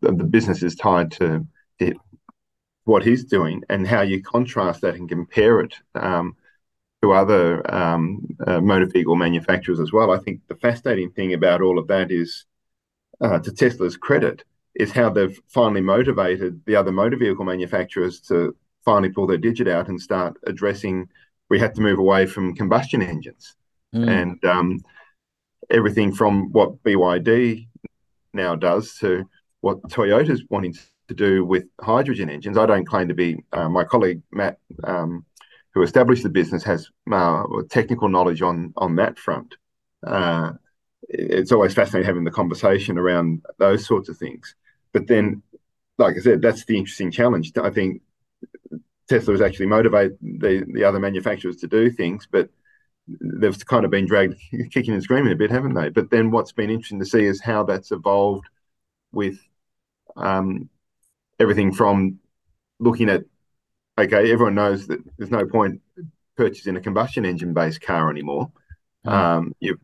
the, 0.00 0.12
business 0.12 0.62
is 0.62 0.74
tied 0.74 1.12
to, 1.12 1.46
to, 1.78 1.94
what 2.86 3.04
he's 3.04 3.24
doing, 3.24 3.62
and 3.68 3.86
how 3.86 4.00
you 4.00 4.22
contrast 4.22 4.80
that 4.80 4.94
and 4.94 5.08
compare 5.08 5.60
it 5.60 5.74
um, 5.94 6.36
to 7.02 7.12
other 7.12 7.74
um, 7.74 8.24
uh, 8.46 8.60
motor 8.60 8.86
vehicle 8.86 9.16
manufacturers 9.16 9.80
as 9.80 9.92
well. 9.92 10.12
I 10.12 10.18
think 10.18 10.40
the 10.48 10.54
fascinating 10.54 11.10
thing 11.10 11.34
about 11.34 11.60
all 11.60 11.78
of 11.78 11.88
that 11.88 12.10
is 12.10 12.46
uh, 13.20 13.38
to 13.40 13.52
Tesla's 13.52 13.96
credit, 13.96 14.44
is 14.74 14.92
how 14.92 15.10
they've 15.10 15.40
finally 15.48 15.80
motivated 15.80 16.60
the 16.66 16.76
other 16.76 16.92
motor 16.92 17.16
vehicle 17.16 17.44
manufacturers 17.44 18.20
to 18.20 18.54
finally 18.84 19.10
pull 19.10 19.26
their 19.26 19.38
digit 19.38 19.68
out 19.68 19.88
and 19.88 20.00
start 20.00 20.36
addressing. 20.46 21.08
We 21.48 21.58
had 21.58 21.74
to 21.74 21.80
move 21.80 21.98
away 21.98 22.26
from 22.26 22.54
combustion 22.54 23.02
engines, 23.02 23.56
mm. 23.94 24.08
and 24.08 24.44
um, 24.44 24.80
everything 25.70 26.14
from 26.14 26.52
what 26.52 26.82
BYD 26.82 27.66
now 28.32 28.54
does 28.54 28.94
to 28.98 29.28
what 29.60 29.82
Toyota's 29.88 30.44
wanting 30.50 30.74
to 31.08 31.14
do 31.14 31.44
with 31.44 31.64
hydrogen 31.80 32.30
engines. 32.30 32.58
I 32.58 32.66
don't 32.66 32.86
claim 32.86 33.08
to 33.08 33.14
be. 33.14 33.44
Uh, 33.52 33.68
my 33.68 33.84
colleague 33.84 34.22
Matt, 34.32 34.58
um, 34.84 35.24
who 35.74 35.82
established 35.82 36.22
the 36.22 36.28
business, 36.28 36.64
has 36.64 36.88
uh, 37.10 37.44
technical 37.70 38.08
knowledge 38.08 38.42
on 38.42 38.72
on 38.76 38.96
that 38.96 39.18
front. 39.18 39.54
Uh, 40.06 40.52
it's 41.08 41.52
always 41.52 41.74
fascinating 41.74 42.06
having 42.06 42.24
the 42.24 42.30
conversation 42.30 42.98
around 42.98 43.44
those 43.58 43.86
sorts 43.86 44.08
of 44.08 44.16
things. 44.16 44.54
But 44.92 45.06
then, 45.06 45.42
like 45.98 46.16
I 46.16 46.20
said, 46.20 46.42
that's 46.42 46.64
the 46.64 46.78
interesting 46.78 47.10
challenge. 47.10 47.52
I 47.56 47.70
think 47.70 48.02
Tesla 49.08 49.34
has 49.34 49.40
actually 49.40 49.66
motivated 49.66 50.18
the, 50.20 50.64
the 50.72 50.84
other 50.84 50.98
manufacturers 50.98 51.56
to 51.58 51.68
do 51.68 51.90
things, 51.90 52.26
but 52.30 52.50
they've 53.06 53.66
kind 53.66 53.84
of 53.84 53.90
been 53.90 54.06
dragged 54.06 54.34
kicking 54.72 54.94
and 54.94 55.02
screaming 55.02 55.32
a 55.32 55.36
bit, 55.36 55.50
haven't 55.50 55.74
they? 55.74 55.90
But 55.90 56.10
then 56.10 56.30
what's 56.30 56.52
been 56.52 56.70
interesting 56.70 56.98
to 57.00 57.06
see 57.06 57.24
is 57.24 57.40
how 57.40 57.64
that's 57.64 57.92
evolved 57.92 58.46
with 59.12 59.38
um, 60.16 60.68
everything 61.38 61.72
from 61.72 62.18
looking 62.78 63.08
at, 63.08 63.24
okay, 63.98 64.30
everyone 64.30 64.54
knows 64.54 64.86
that 64.86 65.00
there's 65.18 65.30
no 65.30 65.46
point 65.46 65.80
purchasing 66.36 66.76
a 66.76 66.80
combustion 66.80 67.24
engine 67.24 67.54
based 67.54 67.80
car 67.80 68.10
anymore. 68.10 68.50
Mm. 69.06 69.12
Um, 69.12 69.52
you, 69.60 69.78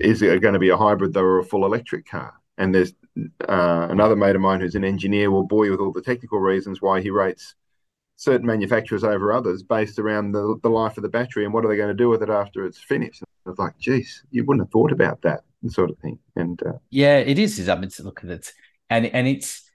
is 0.00 0.22
it 0.22 0.42
going 0.42 0.54
to 0.54 0.60
be 0.60 0.70
a 0.70 0.76
hybrid 0.76 1.12
though 1.12 1.22
or 1.22 1.38
a 1.38 1.44
full 1.44 1.64
electric 1.64 2.06
car? 2.06 2.34
And 2.58 2.74
there's 2.74 2.92
uh, 3.48 3.88
another 3.90 4.16
mate 4.16 4.36
of 4.36 4.42
mine 4.42 4.60
who's 4.60 4.74
an 4.74 4.84
engineer 4.84 5.30
will 5.30 5.46
bore 5.46 5.64
you 5.64 5.72
with 5.72 5.80
all 5.80 5.92
the 5.92 6.02
technical 6.02 6.38
reasons 6.38 6.80
why 6.80 7.00
he 7.00 7.10
rates 7.10 7.54
certain 8.16 8.46
manufacturers 8.46 9.02
over 9.02 9.32
others 9.32 9.62
based 9.62 9.98
around 9.98 10.32
the, 10.32 10.58
the 10.62 10.68
life 10.68 10.96
of 10.96 11.02
the 11.02 11.08
battery 11.08 11.44
and 11.44 11.52
what 11.52 11.64
are 11.64 11.68
they 11.68 11.76
going 11.76 11.88
to 11.88 11.94
do 11.94 12.08
with 12.08 12.22
it 12.22 12.30
after 12.30 12.64
it's 12.64 12.78
finished. 12.78 13.22
I 13.46 13.50
was 13.50 13.58
like, 13.58 13.76
geez, 13.78 14.22
you 14.30 14.44
wouldn't 14.44 14.66
have 14.66 14.72
thought 14.72 14.92
about 14.92 15.20
that 15.22 15.42
sort 15.68 15.90
of 15.90 15.98
thing. 15.98 16.18
And 16.36 16.60
uh, 16.62 16.78
yeah, 16.90 17.18
it 17.18 17.38
is. 17.38 17.68
I 17.68 17.74
mean, 17.76 17.90
look 18.00 18.24
at 18.24 18.30
it, 18.30 18.52
and 18.88 19.06
and 19.06 19.26
it's 19.26 19.70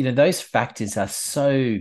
you 0.00 0.06
know 0.06 0.12
those 0.12 0.40
factors 0.40 0.96
are 0.96 1.08
so 1.08 1.76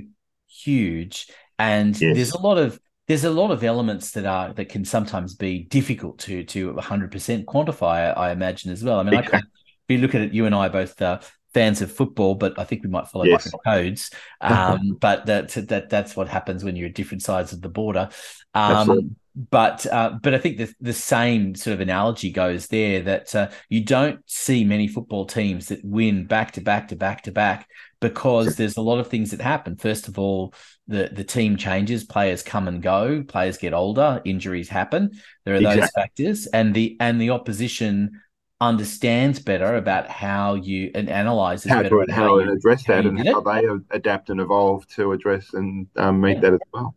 huge, 0.49 1.27
and 1.57 1.97
yes. 2.01 2.15
there's 2.17 2.31
a 2.33 2.41
lot 2.41 2.57
of 2.57 2.77
there's 3.07 3.23
a 3.23 3.29
lot 3.29 3.49
of 3.49 3.63
elements 3.63 4.11
that 4.11 4.25
are 4.25 4.51
that 4.55 4.67
can 4.67 4.83
sometimes 4.83 5.35
be 5.35 5.63
difficult 5.63 6.19
to 6.19 6.43
to 6.43 6.73
100% 6.73 7.45
quantify. 7.45 8.17
I, 8.17 8.31
imagine 8.31 8.73
as 8.73 8.83
well. 8.83 8.99
I 8.99 9.03
mean, 9.03 9.15
I 9.15 9.21
could 9.21 9.43
be 9.87 9.97
looking 9.97 10.21
at 10.21 10.33
you 10.33 10.45
and 10.45 10.53
I 10.53 10.67
both 10.67 11.01
uh, 11.01 11.21
fans 11.53 11.81
of 11.81 11.93
football, 11.93 12.35
but 12.35 12.59
I 12.59 12.65
think 12.65 12.83
we 12.83 12.89
might 12.89 13.07
follow 13.07 13.23
yes. 13.23 13.45
different 13.45 13.63
codes. 13.63 14.11
Um, 14.41 14.97
but 14.99 15.25
that 15.27 15.47
that 15.69 15.89
that's 15.89 16.17
what 16.17 16.27
happens 16.27 16.65
when 16.65 16.75
you're 16.75 16.89
at 16.89 16.95
different 16.95 17.23
sides 17.23 17.53
of 17.53 17.61
the 17.61 17.69
border. 17.69 18.09
Um, 18.53 19.15
but 19.49 19.85
uh, 19.85 20.17
but 20.21 20.33
I 20.33 20.37
think 20.37 20.57
the 20.57 20.73
the 20.81 20.93
same 20.93 21.55
sort 21.55 21.73
of 21.73 21.79
analogy 21.79 22.31
goes 22.31 22.67
there 22.67 23.01
that 23.03 23.33
uh, 23.33 23.49
you 23.69 23.81
don't 23.83 24.19
see 24.25 24.65
many 24.65 24.87
football 24.87 25.25
teams 25.25 25.67
that 25.67 25.83
win 25.85 26.25
back 26.25 26.51
to 26.53 26.61
back 26.61 26.89
to 26.89 26.97
back 26.97 27.23
to 27.23 27.31
back 27.31 27.69
because 28.01 28.55
there's 28.55 28.77
a 28.77 28.81
lot 28.81 28.99
of 28.99 29.07
things 29.07 29.31
that 29.31 29.41
happen. 29.41 29.75
First 29.75 30.07
of 30.07 30.17
all, 30.17 30.53
the 30.87 31.09
the 31.11 31.23
team 31.23 31.57
changes, 31.57 32.03
players 32.03 32.43
come 32.43 32.67
and 32.67 32.81
go, 32.81 33.23
players 33.23 33.57
get 33.57 33.73
older, 33.73 34.21
injuries 34.25 34.69
happen. 34.69 35.11
There 35.45 35.53
are 35.53 35.57
exactly. 35.57 35.81
those 35.81 35.91
factors, 35.91 36.47
and 36.47 36.73
the 36.73 36.97
and 36.99 37.19
the 37.19 37.31
opposition 37.31 38.21
understands 38.61 39.39
better 39.39 39.75
about 39.75 40.09
how 40.09 40.55
you 40.55 40.91
and 40.93 41.09
analyzes 41.09 41.71
how 41.71 41.81
to 41.81 42.05
how, 42.09 42.13
how 42.13 42.39
address 42.39 42.83
that 42.85 43.05
and 43.05 43.25
how 43.25 43.39
they 43.39 43.63
adapt 43.91 44.29
and 44.29 44.41
evolve 44.41 44.85
to 44.87 45.13
address 45.13 45.53
and 45.53 45.87
um, 45.95 46.19
meet 46.19 46.35
yeah. 46.35 46.41
that 46.41 46.53
as 46.55 46.59
well 46.73 46.93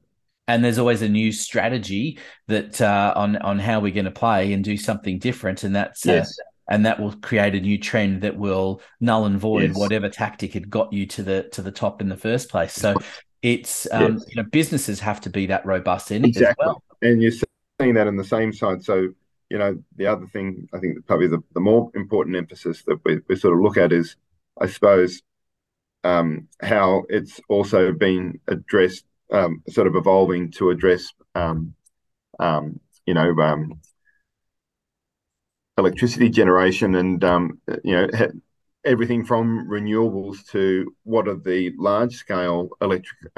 and 0.49 0.65
there's 0.65 0.79
always 0.79 1.03
a 1.03 1.09
new 1.09 1.31
strategy 1.31 2.19
that 2.49 2.81
uh, 2.81 3.13
on 3.15 3.37
on 3.37 3.61
how 3.61 3.79
we're 3.79 3.93
going 3.93 4.05
to 4.05 4.11
play 4.11 4.53
and 4.53 4.65
do 4.65 4.77
something 4.77 5.21
different 5.21 5.63
and 5.63 5.77
that's 5.77 6.05
yes. 6.05 6.37
Uh, 6.39 6.43
and 6.69 6.87
that 6.87 7.01
will 7.01 7.13
create 7.17 7.55
a 7.55 7.61
new 7.61 7.79
trend 7.79 8.23
that 8.23 8.37
will 8.37 8.81
null 9.01 9.25
and 9.25 9.39
void 9.39 9.71
yes. 9.71 9.77
whatever 9.77 10.09
tactic 10.09 10.53
had 10.53 10.71
got 10.71 10.93
you 10.93 11.07
to 11.07 11.23
the 11.23 11.43
to 11.53 11.63
the 11.63 11.73
top 11.73 12.01
in 12.01 12.09
the 12.09 12.17
first 12.17 12.49
place 12.49 12.75
so 12.75 12.95
it's 13.43 13.87
um, 13.93 14.15
yes. 14.15 14.25
you 14.29 14.37
know 14.37 14.49
businesses 14.49 15.01
have 15.01 15.21
to 15.21 15.31
be 15.31 15.47
that 15.47 15.65
robust 15.67 16.11
in 16.11 16.25
exactly. 16.25 16.51
as 16.51 16.67
well 16.67 16.83
and 17.03 17.23
you're 17.23 17.33
seeing 17.81 17.95
that 17.95 18.07
on 18.07 18.17
the 18.17 18.25
same 18.25 18.53
side 18.53 18.83
so 18.83 19.09
you 19.53 19.59
know, 19.59 19.77
the 19.97 20.07
other 20.07 20.27
thing 20.29 20.67
I 20.73 20.79
think 20.79 21.07
probably 21.07 21.29
the, 21.29 21.43
the 21.53 21.61
more 21.61 21.91
important 21.95 22.37
emphasis 22.37 22.85
that 22.87 22.99
we, 23.05 23.21
we 23.29 23.37
sort 23.37 23.53
of 23.53 23.61
look 23.61 23.77
at 23.77 23.93
is, 23.93 24.17
I 24.59 24.67
suppose, 24.67 25.21
um, 26.05 26.49
how 26.63 27.03
it's 27.11 27.39
also 27.51 27.93
been 27.93 28.41
addressed, 28.49 29.05
um, 29.31 29.63
sort 29.69 29.89
of 29.89 29.95
evolving 29.95 30.53
to 30.53 30.71
address, 30.71 31.13
um, 31.35 31.75
um 32.41 32.81
you 33.05 33.13
know, 33.13 33.31
um, 33.43 33.79
electricity 35.79 36.29
generation 36.29 36.95
and, 36.97 37.25
um, 37.25 37.61
you 37.83 37.93
know, 37.93 38.09
everything 38.85 39.25
from 39.25 39.69
renewables 39.69 40.47
to 40.51 40.95
what 41.05 41.29
are 41.29 41.37
the 41.37 41.73
large 41.79 42.15
scale 42.15 42.69
electric 42.81 43.33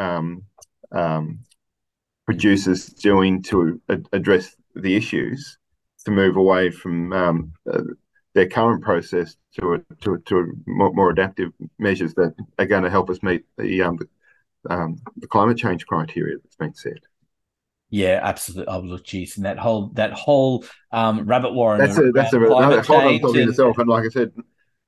producers 2.24 2.86
doing 2.86 3.42
to 3.42 3.80
address 4.12 4.56
the 4.74 4.96
issues 4.96 5.58
to 6.04 6.10
move 6.10 6.36
away 6.36 6.70
from 6.70 7.12
um, 7.12 7.52
uh, 7.72 7.82
their 8.34 8.48
current 8.48 8.82
process 8.82 9.36
to 9.58 9.74
a, 9.74 9.94
to, 10.00 10.18
to 10.26 10.38
a 10.38 10.44
more, 10.66 10.92
more, 10.92 11.10
adaptive 11.10 11.52
measures 11.78 12.14
that 12.14 12.34
are 12.58 12.66
going 12.66 12.82
to 12.82 12.90
help 12.90 13.08
us 13.08 13.22
meet 13.22 13.44
the, 13.56 13.82
um, 13.82 13.96
the, 13.96 14.74
um, 14.74 14.96
the 15.16 15.26
climate 15.26 15.56
change 15.56 15.86
criteria 15.86 16.36
that's 16.42 16.56
been 16.56 16.74
set. 16.74 16.98
Yeah, 17.94 18.18
absolutely. 18.24 18.74
Oh, 18.74 18.80
look, 18.80 19.04
geez, 19.04 19.36
and 19.36 19.46
that 19.46 19.56
whole 19.56 19.90
that 19.90 20.12
whole 20.12 20.64
um, 20.90 21.26
rabbit 21.26 21.52
warren. 21.52 21.78
That's 21.78 21.96
a 21.96 22.10
that's 22.10 22.32
a 22.32 22.40
whole 22.40 22.58
other 22.58 22.82
topic 22.82 23.22
and... 23.22 23.36
itself. 23.36 23.78
And 23.78 23.88
like 23.88 24.04
I 24.04 24.08
said, 24.08 24.32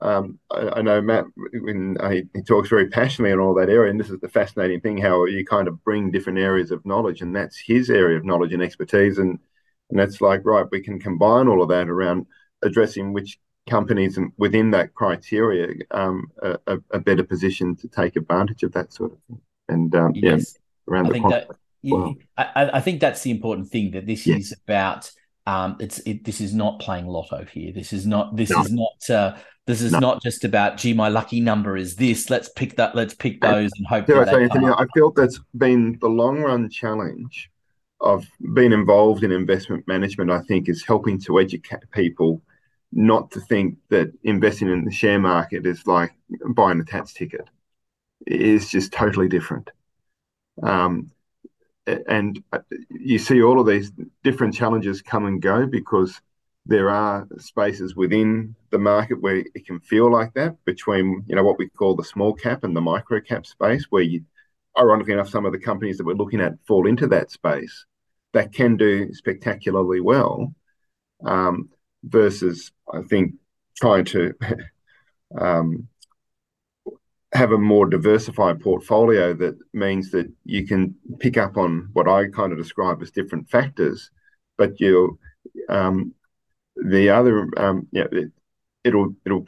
um, 0.01 0.41
I, 0.51 0.71
I, 0.79 0.83
know 0.83 1.01
Matt 1.01 1.27
when 1.53 1.97
he, 2.11 2.25
he, 2.35 2.43
talks 2.43 2.69
very 2.69 2.89
passionately 2.89 3.33
on 3.33 3.39
all 3.39 3.55
that 3.55 3.69
area, 3.69 3.93
and 3.93 4.01
this 4.01 4.11
is 4.11 4.19
the 4.19 4.29
fascinating 4.29 4.81
thing 4.81 4.99
how 4.99 5.25
you 5.27 5.47
kind 5.47 5.69
of 5.69 5.85
bring 5.85 6.11
different 6.11 6.41
areas 6.41 6.73
of 6.73 6.85
knowledge, 6.85 7.21
and 7.23 7.35
that's 7.35 7.57
his 7.57 7.91
area 7.91 8.19
of 8.19 8.25
knowledge 8.25 8.53
and 8.53 8.61
expertise, 8.61 9.19
and 9.19 9.39
and 9.91 10.01
that's 10.01 10.21
like, 10.21 10.41
right, 10.45 10.67
we 10.73 10.81
can 10.81 10.99
combine 10.99 11.47
all 11.47 11.63
of 11.63 11.69
that 11.69 11.89
around 11.89 12.27
addressing 12.65 13.13
which 13.13 13.39
companies 13.71 14.19
within 14.37 14.73
that 14.73 14.95
criteria 14.95 15.75
um, 15.93 16.27
are, 16.43 16.59
are, 16.67 16.99
better 16.99 17.23
positioned 17.23 17.79
to 17.79 17.87
take 17.87 18.17
advantage 18.17 18.65
of 18.65 18.73
that 18.73 18.93
sort 18.93 19.13
of 19.13 19.19
thing. 19.29 19.41
And 19.69 19.95
um, 19.95 20.13
yes. 20.17 20.57
yeah, 20.89 20.93
around 20.93 21.07
I 21.07 21.21
the 21.21 21.57
that. 21.90 22.16
I, 22.57 22.78
I, 22.78 22.81
think 22.81 23.00
that's 23.00 23.23
the 23.23 23.31
important 23.31 23.69
thing 23.69 23.93
that 23.93 24.07
this 24.07 24.26
yes. 24.26 24.38
is 24.38 24.55
about. 24.64 25.11
Um, 25.47 25.76
it's 25.78 25.99
it, 26.00 26.25
this 26.25 26.40
is 26.40 26.55
not 26.55 26.81
playing 26.81 27.07
lotto 27.07 27.45
here. 27.45 27.73
This 27.73 27.93
is 27.93 28.07
not. 28.07 28.37
This 28.37 28.50
no. 28.50 28.61
is 28.61 28.73
not. 28.73 29.11
Uh, 29.11 29.37
this 29.66 29.81
is 29.81 29.93
no. 29.93 29.99
not 29.99 30.23
just 30.23 30.45
about 30.45 30.76
gee, 30.76 30.93
my 30.93 31.09
lucky 31.09 31.40
number 31.40 31.76
is 31.76 31.97
this. 31.97 32.31
Let's 32.31 32.49
pick 32.49 32.76
that. 32.76 32.95
Let's 32.95 33.14
pick 33.14 33.40
those 33.40 33.71
and, 33.76 33.87
and 33.90 34.07
hope. 34.07 34.11
I 34.11 34.25
say, 34.25 34.43
Anthony, 34.43 34.69
I 34.69 34.87
feel 34.95 35.12
that's 35.12 35.40
been 35.57 35.99
the 36.00 36.09
long 36.09 36.40
run 36.40 36.69
challenge 36.69 37.50
I've 38.00 38.31
been 38.55 38.73
involved 38.73 39.25
in 39.25 39.33
investment 39.33 39.87
management, 39.88 40.31
I 40.31 40.40
think, 40.40 40.69
is 40.69 40.85
helping 40.85 41.21
to 41.23 41.40
educate 41.40 41.90
people 41.93 42.43
not 42.93 43.31
to 43.33 43.40
think 43.40 43.78
that 43.90 44.12
investing 44.23 44.69
in 44.69 44.85
the 44.85 44.90
share 44.90 45.19
market 45.19 45.66
is 45.66 45.87
like 45.87 46.12
buying 46.50 46.81
a 46.81 46.85
Tatts 46.85 47.12
ticket. 47.12 47.49
It 48.26 48.40
is 48.40 48.71
just 48.71 48.93
totally 48.93 49.28
different. 49.28 49.71
Um, 50.62 51.11
and 52.09 52.43
uh, 52.52 52.59
you 52.90 53.19
see 53.19 53.43
all 53.43 53.61
of 53.61 53.66
these 53.66 53.93
different 54.25 54.55
challenges 54.55 55.02
come 55.02 55.26
and 55.26 55.40
go 55.40 55.66
because 55.66 56.21
there 56.66 56.90
are 56.90 57.28
spaces 57.38 57.95
within 57.95 58.55
the 58.71 58.78
market 58.78 59.23
where 59.23 59.37
it 59.37 59.66
can 59.66 59.78
feel 59.81 60.11
like 60.11 60.35
that 60.35 60.57
between 60.64 61.25
you 61.28 61.37
know 61.37 61.45
what 61.45 61.59
we 61.59 61.69
call 61.69 61.95
the 61.95 62.05
small 62.05 62.35
cap 62.35 62.64
and 62.64 62.75
the 62.75 62.81
micro 62.81 63.21
cap 63.21 63.47
space 63.47 63.87
where 63.90 64.02
you 64.02 64.23
ironically 64.78 65.12
enough, 65.12 65.28
some 65.28 65.47
of 65.47 65.52
the 65.52 65.59
companies 65.59 65.97
that 65.99 66.05
we're 66.05 66.14
looking 66.14 66.40
at 66.40 66.55
fall 66.66 66.87
into 66.87 67.07
that 67.09 67.31
space. 67.31 67.85
That 68.33 68.52
can 68.52 68.76
do 68.76 69.12
spectacularly 69.14 70.00
well, 70.00 70.55
um, 71.25 71.71
versus 72.05 72.71
I 72.93 73.02
think 73.02 73.35
trying 73.76 74.05
to 74.07 74.35
um, 75.38 75.88
have 77.37 77.52
a 77.52 77.59
more 77.59 77.87
diversified 77.87 78.61
portfolio 78.61 79.35
that 79.35 79.57
means 79.73 80.11
that 80.11 80.26
you 80.45 80.66
can 80.66 80.95
pick 81.21 81.37
up 81.37 81.57
on 81.57 81.88
what 81.93 82.09
I 82.09 82.28
kind 82.28 82.52
of 82.52 82.59
describe 82.59 83.02
as 83.02 83.11
different 83.11 83.49
factors, 83.49 84.11
but 84.59 84.81
you 84.81 85.19
um, 85.69 86.14
the 86.76 87.11
other 87.11 87.49
um, 87.57 87.88
yeah 87.93 88.07
it, 88.12 88.33
it'll 88.85 89.14
it'll 89.25 89.47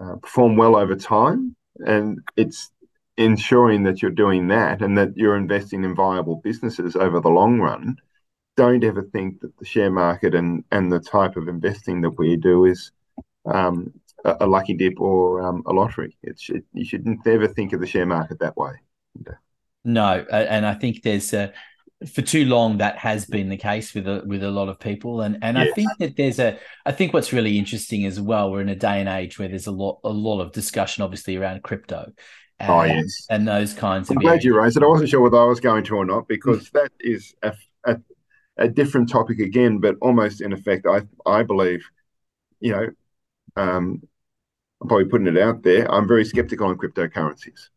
uh, 0.00 0.16
perform 0.16 0.56
well 0.56 0.76
over 0.76 0.96
time, 0.96 1.56
and 1.78 2.18
it's 2.36 2.70
ensuring 3.16 3.82
that 3.82 4.00
you're 4.00 4.10
doing 4.10 4.48
that 4.48 4.80
and 4.80 4.96
that 4.96 5.16
you're 5.16 5.36
investing 5.36 5.82
in 5.84 5.94
viable 5.94 6.40
businesses 6.44 6.94
over 6.94 7.20
the 7.20 7.28
long 7.28 7.60
run. 7.60 7.96
Don't 8.56 8.84
ever 8.84 9.02
think 9.02 9.40
that 9.40 9.56
the 9.58 9.64
share 9.64 9.90
market 9.90 10.34
and 10.34 10.64
and 10.72 10.90
the 10.90 11.00
type 11.00 11.36
of 11.36 11.48
investing 11.48 12.00
that 12.02 12.18
we 12.18 12.36
do 12.36 12.64
is 12.64 12.92
um, 13.46 13.92
a, 14.24 14.36
a, 14.40 14.46
lucky 14.46 14.74
dip 14.74 15.00
or 15.00 15.42
um, 15.42 15.62
a 15.66 15.72
lottery. 15.72 16.16
It's 16.22 16.48
it, 16.50 16.64
you 16.72 16.84
should 16.84 17.06
never 17.24 17.48
think 17.48 17.72
of 17.72 17.80
the 17.80 17.86
share 17.86 18.06
market 18.06 18.40
that 18.40 18.56
way. 18.56 18.72
No, 19.84 20.26
and 20.30 20.66
I 20.66 20.74
think 20.74 21.02
there's 21.02 21.32
a 21.32 21.52
for 22.06 22.22
too 22.22 22.44
long 22.44 22.78
that 22.78 22.96
has 22.98 23.26
been 23.26 23.48
the 23.48 23.56
case 23.56 23.92
with 23.92 24.06
a 24.06 24.22
with 24.24 24.44
a 24.44 24.50
lot 24.50 24.68
of 24.68 24.78
people 24.78 25.20
and 25.20 25.38
and 25.42 25.56
yes. 25.56 25.68
I 25.68 25.72
think 25.72 25.88
that 25.98 26.16
there's 26.16 26.38
a 26.38 26.58
I 26.86 26.92
think 26.92 27.12
what's 27.12 27.32
really 27.32 27.58
interesting 27.58 28.06
as 28.06 28.20
well 28.20 28.52
we're 28.52 28.60
in 28.60 28.68
a 28.68 28.76
day 28.76 29.00
and 29.00 29.08
age 29.08 29.38
where 29.38 29.48
there's 29.48 29.66
a 29.66 29.72
lot 29.72 29.98
a 30.04 30.08
lot 30.08 30.40
of 30.40 30.52
discussion 30.52 31.02
obviously 31.02 31.36
around 31.36 31.64
crypto 31.64 32.12
and, 32.60 32.70
oh 32.70 32.82
yes 32.82 33.26
and 33.30 33.48
those 33.48 33.74
kinds 33.74 34.10
I'm 34.10 34.18
of 34.18 34.22
glad 34.22 34.30
areas. 34.30 34.44
you 34.44 34.56
raised 34.56 34.76
it 34.76 34.84
I 34.84 34.86
wasn't 34.86 35.10
sure 35.10 35.20
whether 35.20 35.38
I 35.38 35.44
was 35.44 35.58
going 35.58 35.82
to 35.84 35.96
or 35.96 36.04
not 36.04 36.28
because 36.28 36.70
that 36.70 36.92
is 37.00 37.34
a, 37.42 37.52
a, 37.84 37.96
a 38.58 38.68
different 38.68 39.08
topic 39.08 39.40
again 39.40 39.80
but 39.80 39.96
almost 40.00 40.40
in 40.40 40.52
effect 40.52 40.86
I 40.86 41.02
I 41.26 41.42
believe 41.42 41.84
you 42.60 42.72
know 42.72 42.86
um 43.58 44.02
I'm 44.80 44.88
probably 44.88 45.06
putting 45.06 45.26
it 45.26 45.38
out 45.38 45.62
there 45.62 45.90
I'm 45.92 46.08
very 46.08 46.24
skeptical 46.24 46.68
on 46.68 46.78
cryptocurrencies 46.78 47.68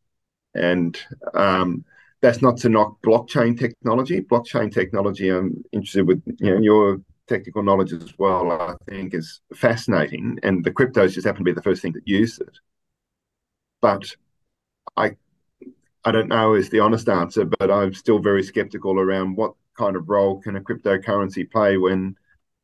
and 0.55 0.99
um 1.33 1.85
that's 2.21 2.41
not 2.41 2.57
to 2.57 2.69
knock 2.69 3.01
blockchain 3.01 3.59
technology. 3.59 4.21
Blockchain 4.21 4.71
technology, 4.71 5.29
I'm 5.29 5.63
interested 5.71 6.07
with 6.07 6.21
you 6.39 6.51
know 6.51 6.61
your 6.61 7.01
technical 7.27 7.63
knowledge 7.63 7.93
as 7.93 8.13
well. 8.17 8.51
I 8.51 8.75
think 8.89 9.13
is 9.13 9.41
fascinating, 9.55 10.39
and 10.43 10.63
the 10.63 10.71
cryptos 10.71 11.13
just 11.13 11.25
happen 11.25 11.39
to 11.39 11.43
be 11.43 11.51
the 11.51 11.63
first 11.63 11.81
thing 11.81 11.93
that 11.93 12.07
use 12.07 12.39
it. 12.39 12.59
But 13.81 14.15
I, 14.95 15.15
I 16.05 16.11
don't 16.11 16.27
know 16.27 16.53
is 16.53 16.69
the 16.69 16.79
honest 16.79 17.09
answer, 17.09 17.45
but 17.45 17.71
I'm 17.71 17.93
still 17.93 18.19
very 18.19 18.43
skeptical 18.43 18.99
around 18.99 19.35
what 19.35 19.53
kind 19.75 19.95
of 19.95 20.09
role 20.09 20.39
can 20.41 20.55
a 20.55 20.61
cryptocurrency 20.61 21.49
play 21.49 21.77
when 21.77 22.15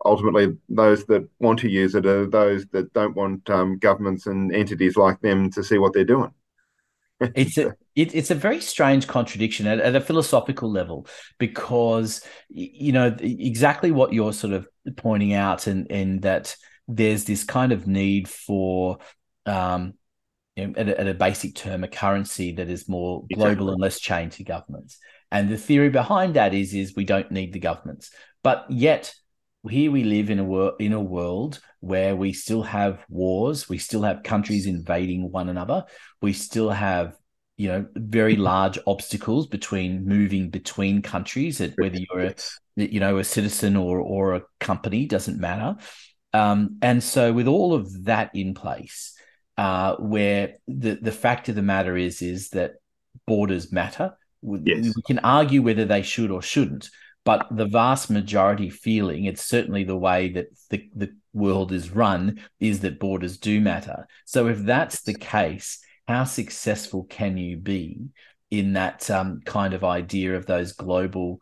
ultimately 0.05 0.57
those 0.69 1.05
that 1.05 1.27
want 1.39 1.59
to 1.59 1.69
use 1.69 1.95
it 1.95 2.05
are 2.05 2.27
those 2.27 2.65
that 2.67 2.93
don't 2.93 3.15
want 3.15 3.49
um, 3.49 3.77
governments 3.77 4.27
and 4.27 4.53
entities 4.53 4.95
like 4.95 5.19
them 5.21 5.49
to 5.51 5.63
see 5.63 5.77
what 5.77 5.93
they're 5.93 6.05
doing. 6.05 6.31
It's 7.35 7.57
a 7.57 7.73
it, 7.95 8.13
it's 8.13 8.29
a 8.29 8.35
very 8.35 8.61
strange 8.61 9.07
contradiction 9.07 9.65
at, 9.65 9.79
at, 9.79 9.95
a 9.95 10.01
philosophical 10.01 10.71
level 10.71 11.07
because 11.39 12.21
you 12.47 12.91
know 12.91 13.15
exactly 13.19 13.89
what 13.89 14.13
you're 14.13 14.33
sort 14.33 14.53
of 14.53 14.67
pointing 14.97 15.33
out 15.33 15.65
and 15.65 15.91
and 15.91 16.21
that 16.21 16.55
there's 16.87 17.25
this 17.25 17.43
kind 17.43 17.71
of 17.71 17.87
need 17.87 18.29
for 18.29 18.99
um 19.47 19.95
you 20.55 20.67
know, 20.67 20.73
at, 20.77 20.89
a, 20.89 20.99
at, 21.01 21.07
a, 21.07 21.13
basic 21.15 21.55
term 21.55 21.83
a 21.83 21.87
currency 21.87 22.51
that 22.51 22.69
is 22.69 22.87
more 22.87 23.25
global 23.33 23.51
exactly. 23.51 23.71
and 23.71 23.81
less 23.81 23.99
chained 23.99 24.31
to 24.33 24.43
governments. 24.43 24.99
And 25.31 25.49
the 25.49 25.57
theory 25.57 25.89
behind 25.89 26.35
that 26.35 26.53
is 26.53 26.73
is 26.73 26.95
we 26.95 27.05
don't 27.05 27.31
need 27.31 27.51
the 27.51 27.59
governments. 27.59 28.11
But 28.43 28.65
yet 28.69 29.13
here 29.67 29.91
we 29.91 30.03
live 30.03 30.29
in 30.29 30.39
a 30.39 30.43
world 30.43 30.73
in 30.79 30.93
a 30.93 31.01
world 31.01 31.59
where 31.79 32.15
we 32.15 32.33
still 32.33 32.63
have 32.63 33.05
wars, 33.09 33.69
we 33.69 33.77
still 33.77 34.01
have 34.03 34.23
countries 34.23 34.65
invading 34.65 35.31
one 35.31 35.49
another, 35.49 35.85
we 36.21 36.33
still 36.33 36.69
have 36.69 37.15
you 37.57 37.67
know 37.67 37.87
very 37.95 38.35
large 38.51 38.79
obstacles 38.87 39.47
between 39.47 40.05
moving 40.05 40.49
between 40.49 41.01
countries 41.01 41.59
whether 41.77 41.97
you're 41.97 42.27
a 42.27 42.35
you 42.75 42.99
know 42.99 43.17
a 43.17 43.23
citizen 43.23 43.75
or 43.75 43.99
or 43.99 44.35
a 44.35 44.43
company 44.59 45.05
doesn't 45.05 45.39
matter. 45.39 45.75
Um, 46.33 46.77
and 46.81 47.03
so 47.03 47.33
with 47.33 47.47
all 47.47 47.73
of 47.73 48.05
that 48.05 48.31
in 48.35 48.53
place 48.53 49.13
uh, 49.57 49.95
where 49.95 50.55
the 50.67 50.99
the 51.01 51.11
fact 51.11 51.49
of 51.49 51.55
the 51.55 51.61
matter 51.61 51.97
is 51.97 52.21
is 52.21 52.49
that 52.49 52.75
borders 53.25 53.71
matter. 53.71 54.15
Yes. 54.43 54.93
we 54.95 55.01
can 55.07 55.19
argue 55.19 55.63
whether 55.63 55.83
they 55.83 56.03
should 56.03 56.29
or 56.29 56.43
shouldn't 56.43 56.89
but 57.27 57.45
the 57.51 57.65
vast 57.65 58.09
majority 58.09 58.69
feeling 58.69 59.25
it's 59.25 59.43
certainly 59.43 59.83
the 59.83 59.97
way 59.97 60.29
that 60.29 60.47
the, 60.69 60.89
the 60.95 61.13
world 61.33 61.73
is 61.73 61.91
run 61.91 62.39
is 62.61 62.79
that 62.79 62.99
borders 62.99 63.37
do 63.37 63.59
matter 63.59 64.07
so 64.23 64.47
if 64.47 64.59
that's 64.59 65.01
the 65.01 65.13
case 65.13 65.79
how 66.07 66.23
successful 66.23 67.03
can 67.03 67.35
you 67.35 67.57
be 67.57 67.99
in 68.49 68.73
that 68.73 69.11
um, 69.11 69.41
kind 69.43 69.73
of 69.73 69.83
idea 69.83 70.37
of 70.37 70.45
those 70.45 70.71
global 70.71 71.41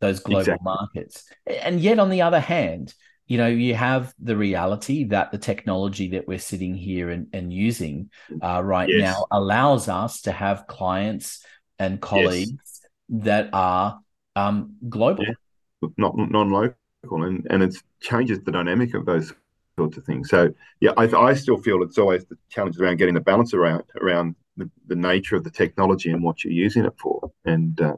those 0.00 0.20
global 0.20 0.40
exactly. 0.40 0.64
markets 0.64 1.24
and 1.46 1.80
yet 1.80 1.98
on 1.98 2.10
the 2.10 2.20
other 2.20 2.40
hand 2.40 2.92
you 3.26 3.38
know 3.38 3.46
you 3.46 3.74
have 3.74 4.12
the 4.20 4.36
reality 4.36 5.04
that 5.04 5.32
the 5.32 5.38
technology 5.38 6.10
that 6.10 6.28
we're 6.28 6.38
sitting 6.38 6.74
here 6.74 7.08
and, 7.08 7.28
and 7.32 7.50
using 7.50 8.10
uh, 8.42 8.62
right 8.62 8.90
yes. 8.90 9.00
now 9.00 9.24
allows 9.30 9.88
us 9.88 10.20
to 10.20 10.32
have 10.32 10.66
clients 10.66 11.42
and 11.78 12.02
colleagues 12.02 12.50
yes. 12.50 12.80
that 13.08 13.48
are 13.54 14.01
um, 14.36 14.76
global, 14.88 15.24
yeah. 15.24 15.88
not 15.96 16.16
non-local, 16.16 16.74
and 17.04 17.46
and 17.50 17.62
it 17.62 17.76
changes 18.00 18.40
the 18.40 18.52
dynamic 18.52 18.94
of 18.94 19.06
those 19.06 19.32
sorts 19.78 19.96
of 19.96 20.04
things. 20.04 20.28
So 20.28 20.52
yeah, 20.80 20.92
I, 20.96 21.04
I 21.04 21.34
still 21.34 21.58
feel 21.58 21.82
it's 21.82 21.98
always 21.98 22.24
the 22.24 22.36
challenge 22.48 22.78
around 22.78 22.96
getting 22.96 23.14
the 23.14 23.20
balance 23.20 23.54
around 23.54 23.84
around 24.00 24.34
the, 24.56 24.70
the 24.86 24.96
nature 24.96 25.36
of 25.36 25.44
the 25.44 25.50
technology 25.50 26.10
and 26.10 26.22
what 26.22 26.44
you're 26.44 26.52
using 26.52 26.84
it 26.84 26.94
for. 26.98 27.32
And 27.44 27.80
uh, 27.80 27.96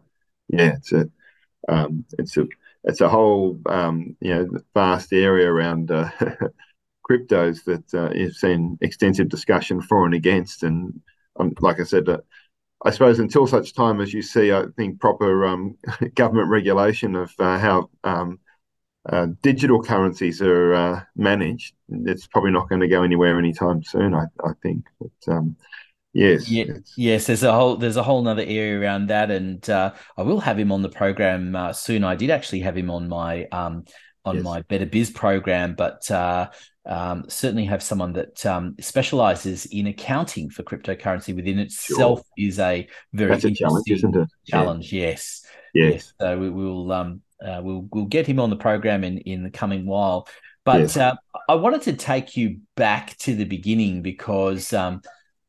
yeah, 0.49 0.75
it's 0.77 0.93
a 0.93 1.09
um, 1.69 2.05
it's 2.19 2.37
a 2.37 2.47
it's 2.85 3.01
a 3.01 3.09
whole 3.09 3.61
um, 3.67 4.17
you 4.21 4.35
know 4.35 4.49
vast 4.75 5.13
area 5.13 5.51
around 5.51 5.91
uh, 5.91 6.11
cryptos 7.09 7.65
that 7.65 7.95
uh, 7.95 8.11
you've 8.15 8.37
seen 8.37 8.79
extensive 8.81 9.29
discussion 9.29 9.81
for 9.81 10.05
and 10.05 10.15
against. 10.15 10.63
And 10.63 11.01
um, 11.37 11.55
like 11.61 11.81
I 11.81 11.85
said, 11.85 12.09
uh, 12.09 12.19
I 12.85 12.91
suppose 12.91 13.19
until 13.19 13.47
such 13.47 13.75
time 13.75 14.01
as 14.01 14.13
you 14.13 14.21
see, 14.21 14.53
I 14.53 14.65
think 14.77 15.01
proper 15.01 15.47
um, 15.47 15.77
government 16.15 16.51
regulation 16.51 17.17
of 17.17 17.33
uh, 17.39 17.59
how 17.59 17.91
um, 18.05 18.39
uh, 19.09 19.29
digital 19.43 19.83
currencies 19.83 20.43
are 20.43 20.75
uh, 20.75 21.01
managed, 21.17 21.75
it's 21.89 22.27
probably 22.27 22.51
not 22.51 22.69
going 22.69 22.81
to 22.81 22.89
go 22.89 23.03
anywhere 23.03 23.39
anytime 23.39 23.83
soon. 23.83 24.15
I, 24.15 24.25
I 24.45 24.53
think, 24.63 24.85
but 25.01 25.33
um, 25.33 25.57
yes, 26.13 26.51
yeah, 26.51 26.65
yes, 26.97 27.27
there's 27.27 27.43
a 27.43 27.53
whole 27.53 27.77
there's 27.77 27.97
a 27.97 28.03
whole 28.03 28.27
other 28.27 28.43
area 28.43 28.81
around 28.81 29.09
that, 29.09 29.31
and 29.31 29.69
uh, 29.69 29.93
I 30.17 30.23
will 30.23 30.41
have 30.41 30.59
him 30.59 30.73
on 30.73 30.83
the 30.83 30.89
program 30.89 31.57
uh, 31.57 31.73
soon. 31.73 32.05
I 32.05 32.15
did 32.17 32.31
actually 32.31 32.61
have 32.61 32.77
him 32.77 32.91
on 32.91 33.09
my 33.09 33.45
um, 33.47 33.85
on 34.25 34.37
yes. 34.37 34.45
my 34.45 34.63
Better 34.63 34.87
Biz 34.87 35.11
program, 35.11 35.75
but 35.75 36.11
uh, 36.11 36.51
um, 36.87 37.25
certainly 37.29 37.65
have 37.65 37.83
someone 37.83 38.13
that 38.13 38.45
um, 38.45 38.77
specializes 38.79 39.67
in 39.67 39.87
accounting 39.87 40.51
for 40.51 40.63
cryptocurrency 40.63 41.35
within 41.35 41.59
itself 41.59 42.19
sure. 42.19 42.49
is 42.49 42.59
a 42.59 42.87
very 43.13 43.31
That's 43.31 43.45
a 43.45 43.51
challenge, 43.53 43.91
isn't 43.91 44.17
it? 44.17 44.29
Challenge, 44.47 44.93
yeah. 44.93 45.09
yes. 45.09 45.47
yes. 45.73 45.93
yes. 45.93 46.13
So 46.21 46.39
we 46.39 46.51
will 46.51 46.93
um, 46.93 47.23
uh, 47.45 47.61
we'll 47.63 47.89
we'll 47.93 48.05
get 48.07 48.27
him 48.27 48.39
on 48.39 48.51
the 48.51 48.57
program 48.57 49.05
in 49.05 49.19
in 49.19 49.43
the 49.43 49.51
coming 49.51 49.87
while. 49.87 50.29
But 50.65 50.81
yes. 50.81 50.97
uh, 50.97 51.15
I 51.49 51.55
wanted 51.55 51.83
to 51.83 51.93
take 51.95 52.37
you 52.37 52.61
back 52.75 53.17
to 53.19 53.35
the 53.35 53.45
beginning 53.45 54.03
because 54.03 54.73
um, 54.73 55.03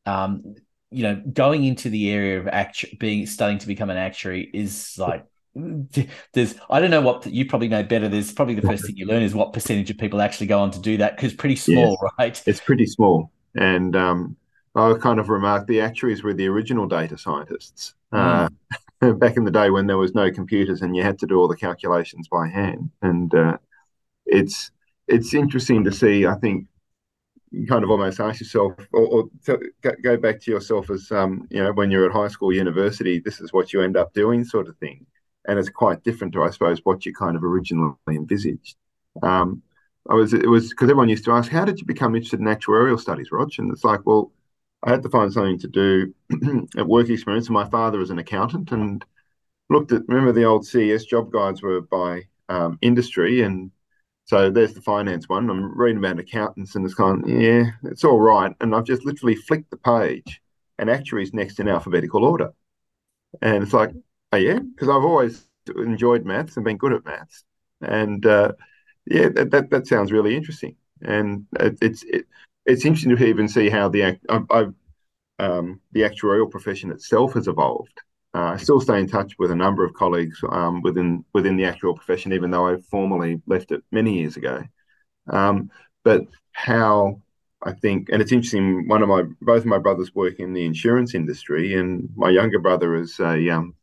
um, 0.04 0.54
you 0.90 1.02
know 1.02 1.22
going 1.32 1.64
into 1.64 1.90
the 1.90 2.10
area 2.10 2.40
of 2.40 2.48
actu- 2.48 2.96
being 2.98 3.26
starting 3.26 3.58
to 3.58 3.66
become 3.66 3.90
an 3.90 3.96
actuary 3.96 4.50
is 4.52 4.96
like 4.98 5.24
there's 6.32 6.54
I 6.68 6.80
don't 6.80 6.90
know 6.90 7.00
what 7.00 7.26
you 7.26 7.46
probably 7.46 7.68
know 7.68 7.82
better. 7.82 8.08
There's 8.08 8.32
probably 8.32 8.54
the 8.54 8.66
first 8.66 8.86
thing 8.86 8.96
you 8.96 9.06
learn 9.06 9.22
is 9.22 9.34
what 9.34 9.52
percentage 9.52 9.90
of 9.90 9.98
people 9.98 10.20
actually 10.20 10.48
go 10.48 10.58
on 10.58 10.70
to 10.72 10.80
do 10.80 10.98
that 10.98 11.16
because 11.16 11.32
pretty 11.32 11.56
small, 11.56 11.98
yes, 12.02 12.12
right? 12.18 12.42
It's 12.46 12.60
pretty 12.60 12.86
small, 12.86 13.30
and 13.54 13.96
um, 13.96 14.36
I 14.74 14.94
kind 15.00 15.18
of 15.18 15.30
remarked 15.30 15.66
the 15.66 15.80
actuaries 15.80 16.22
were 16.22 16.34
the 16.34 16.48
original 16.48 16.86
data 16.86 17.16
scientists 17.16 17.94
mm. 18.12 18.50
uh, 19.00 19.12
back 19.14 19.36
in 19.36 19.44
the 19.44 19.50
day 19.50 19.70
when 19.70 19.86
there 19.86 19.96
was 19.96 20.14
no 20.14 20.30
computers 20.30 20.82
and 20.82 20.94
you 20.94 21.02
had 21.02 21.18
to 21.20 21.26
do 21.26 21.38
all 21.38 21.48
the 21.48 21.56
calculations 21.56 22.28
by 22.28 22.48
hand. 22.48 22.90
And 23.00 23.34
uh, 23.34 23.56
it's 24.26 24.70
it's 25.08 25.32
interesting 25.32 25.84
to 25.84 25.92
see. 25.92 26.26
I 26.26 26.34
think 26.34 26.66
you 27.50 27.66
kind 27.66 27.84
of 27.84 27.90
almost 27.90 28.20
ask 28.20 28.40
yourself, 28.40 28.74
or, 28.92 29.06
or 29.06 29.24
to, 29.46 29.58
go 30.02 30.18
back 30.18 30.40
to 30.42 30.50
yourself 30.50 30.90
as 30.90 31.10
um, 31.12 31.46
you 31.50 31.62
know 31.62 31.72
when 31.72 31.90
you're 31.90 32.04
at 32.04 32.12
high 32.12 32.28
school, 32.28 32.52
university. 32.52 33.20
This 33.20 33.40
is 33.40 33.54
what 33.54 33.72
you 33.72 33.80
end 33.80 33.96
up 33.96 34.12
doing, 34.12 34.44
sort 34.44 34.68
of 34.68 34.76
thing 34.76 35.06
and 35.46 35.58
it's 35.58 35.68
quite 35.68 36.04
different 36.04 36.32
to, 36.34 36.42
I 36.42 36.50
suppose, 36.50 36.80
what 36.84 37.06
you 37.06 37.14
kind 37.14 37.36
of 37.36 37.44
originally 37.44 37.94
envisaged. 38.08 38.76
Um, 39.22 39.62
I 40.08 40.14
was 40.14 40.32
it 40.32 40.48
was 40.48 40.70
because 40.70 40.88
everyone 40.88 41.08
used 41.08 41.24
to 41.24 41.32
ask, 41.32 41.50
how 41.50 41.64
did 41.64 41.80
you 41.80 41.86
become 41.86 42.14
interested 42.14 42.40
in 42.40 42.46
actuarial 42.46 43.00
studies, 43.00 43.32
Rog? 43.32 43.50
And 43.58 43.72
it's 43.72 43.84
like, 43.84 44.06
well, 44.06 44.32
I 44.82 44.90
had 44.90 45.02
to 45.02 45.08
find 45.08 45.32
something 45.32 45.58
to 45.60 45.68
do 45.68 46.14
at 46.76 46.86
work 46.86 47.08
experience. 47.08 47.46
And 47.46 47.54
my 47.54 47.68
father 47.68 48.00
is 48.00 48.10
an 48.10 48.18
accountant, 48.18 48.72
and 48.72 49.04
looked 49.70 49.92
at 49.92 50.02
remember 50.08 50.32
the 50.32 50.44
old 50.44 50.66
CES 50.66 51.04
job 51.04 51.32
guides 51.32 51.62
were 51.62 51.80
by 51.80 52.22
um, 52.48 52.78
industry, 52.82 53.42
and 53.42 53.70
so 54.24 54.50
there's 54.50 54.74
the 54.74 54.82
finance 54.82 55.28
one. 55.28 55.50
I'm 55.50 55.76
reading 55.76 55.98
about 55.98 56.18
accountants, 56.18 56.74
and 56.74 56.84
it's 56.84 56.94
kind, 56.94 57.24
of, 57.24 57.30
yeah, 57.30 57.70
it's 57.84 58.04
all 58.04 58.20
right. 58.20 58.54
And 58.60 58.74
I've 58.74 58.84
just 58.84 59.04
literally 59.04 59.36
flicked 59.36 59.70
the 59.70 59.76
page, 59.76 60.40
and 60.78 60.90
actuaries 60.90 61.34
next 61.34 61.60
in 61.60 61.68
alphabetical 61.68 62.24
order. 62.24 62.52
And 63.42 63.62
it's 63.62 63.72
like, 63.72 63.92
oh 64.32 64.36
yeah, 64.36 64.58
because 64.58 64.88
I've 64.88 65.04
always 65.04 65.44
enjoyed 65.76 66.24
maths 66.24 66.56
and 66.56 66.64
been 66.64 66.76
good 66.76 66.92
at 66.92 67.04
maths, 67.04 67.44
and 67.80 68.24
uh, 68.24 68.52
yeah, 69.06 69.28
that, 69.30 69.50
that, 69.50 69.70
that 69.70 69.86
sounds 69.86 70.12
really 70.12 70.36
interesting. 70.36 70.76
And 71.02 71.46
it, 71.60 71.78
it's 71.82 72.02
it, 72.04 72.26
it's 72.64 72.84
interesting 72.84 73.16
to 73.16 73.24
even 73.24 73.48
see 73.48 73.68
how 73.68 73.88
the 73.88 74.18
I've, 74.28 74.46
I've, 74.50 74.74
um, 75.38 75.80
the 75.92 76.02
actuarial 76.02 76.50
profession 76.50 76.90
itself 76.90 77.34
has 77.34 77.48
evolved. 77.48 78.00
Uh, 78.34 78.52
I 78.52 78.56
still 78.58 78.80
stay 78.80 79.00
in 79.00 79.08
touch 79.08 79.34
with 79.38 79.50
a 79.50 79.56
number 79.56 79.84
of 79.84 79.94
colleagues 79.94 80.40
um, 80.50 80.82
within 80.82 81.24
within 81.32 81.56
the 81.56 81.64
actual 81.64 81.94
profession, 81.94 82.32
even 82.32 82.50
though 82.50 82.68
I 82.68 82.76
formally 82.90 83.40
left 83.46 83.72
it 83.72 83.82
many 83.92 84.18
years 84.18 84.36
ago. 84.36 84.62
Um, 85.28 85.70
but 86.04 86.22
how 86.52 87.22
I 87.62 87.72
think, 87.72 88.10
and 88.10 88.20
it's 88.20 88.32
interesting. 88.32 88.88
One 88.88 89.02
of 89.02 89.08
my 89.08 89.22
both 89.40 89.60
of 89.60 89.66
my 89.66 89.78
brothers 89.78 90.14
work 90.14 90.40
in 90.40 90.52
the 90.52 90.66
insurance 90.66 91.14
industry, 91.14 91.74
and 91.74 92.10
my 92.16 92.30
younger 92.30 92.58
brother 92.58 92.96
is 92.96 93.18
a 93.20 93.48
um, 93.50 93.74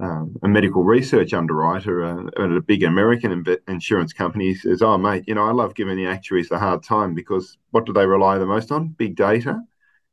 um, 0.00 0.36
a 0.42 0.48
medical 0.48 0.84
research 0.84 1.32
underwriter 1.32 2.04
uh, 2.04 2.26
at 2.42 2.52
a 2.52 2.60
big 2.60 2.82
American 2.82 3.42
inv- 3.42 3.58
insurance 3.68 4.12
company. 4.12 4.54
Says, 4.54 4.82
"Oh, 4.82 4.98
mate, 4.98 5.24
you 5.26 5.34
know, 5.34 5.46
I 5.46 5.52
love 5.52 5.74
giving 5.74 5.96
the 5.96 6.06
actuaries 6.06 6.50
a 6.50 6.58
hard 6.58 6.82
time 6.82 7.14
because 7.14 7.56
what 7.70 7.86
do 7.86 7.92
they 7.92 8.06
rely 8.06 8.38
the 8.38 8.46
most 8.46 8.70
on? 8.70 8.88
Big 8.88 9.16
data, 9.16 9.60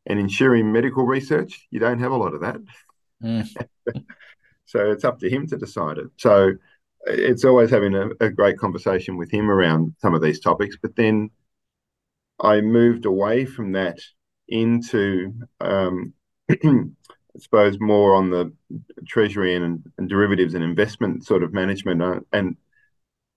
and 0.05 0.19
insuring 0.19 0.71
medical 0.71 1.05
research. 1.05 1.67
You 1.71 1.79
don't 1.79 1.99
have 1.99 2.11
a 2.11 2.17
lot 2.17 2.33
of 2.33 2.41
that. 2.41 2.57
Mm. 3.23 3.47
so 4.65 4.91
it's 4.91 5.03
up 5.03 5.19
to 5.19 5.29
him 5.29 5.47
to 5.47 5.57
decide 5.57 5.97
it. 5.97 6.07
So." 6.17 6.53
It's 7.07 7.45
always 7.45 7.69
having 7.69 7.93
a, 7.93 8.07
a 8.19 8.31
great 8.31 8.57
conversation 8.57 9.15
with 9.15 9.29
him 9.29 9.51
around 9.51 9.93
some 9.99 10.15
of 10.15 10.23
these 10.23 10.39
topics, 10.39 10.75
but 10.81 10.95
then 10.95 11.29
I 12.39 12.61
moved 12.61 13.05
away 13.05 13.45
from 13.45 13.73
that 13.73 13.99
into, 14.47 15.33
um, 15.61 16.13
I 17.35 17.39
suppose, 17.39 17.79
more 17.79 18.15
on 18.15 18.29
the 18.29 18.51
treasury 19.07 19.55
and, 19.55 19.83
and, 19.97 20.09
derivatives 20.09 20.53
and 20.53 20.63
investment 20.63 21.25
sort 21.25 21.43
of 21.43 21.53
management. 21.53 22.01
Uh, 22.01 22.19
and 22.31 22.55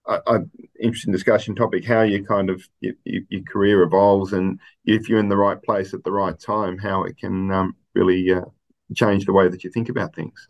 I, 0.07 0.21
I, 0.27 0.39
interesting 0.81 1.13
discussion 1.13 1.55
topic 1.55 1.85
how 1.85 2.03
you 2.03 2.25
kind 2.25 2.49
of 2.49 2.63
you, 2.81 2.95
you, 3.05 3.27
your 3.29 3.43
career 3.43 3.83
evolves 3.83 4.33
and 4.33 4.61
if 4.85 5.09
you're 5.09 5.19
in 5.19 5.29
the 5.29 5.37
right 5.37 5.61
place 5.63 5.95
at 5.95 6.05
the 6.05 6.13
right 6.13 6.39
time, 6.39 6.79
how 6.79 7.03
it 7.05 7.19
can 7.19 7.51
um, 7.51 7.77
really 7.95 8.33
uh, 8.33 8.43
change 8.95 9.25
the 9.27 9.33
way 9.33 9.49
that 9.49 9.65
you 9.65 9.71
think 9.71 9.89
about 9.89 10.15
things. 10.15 10.49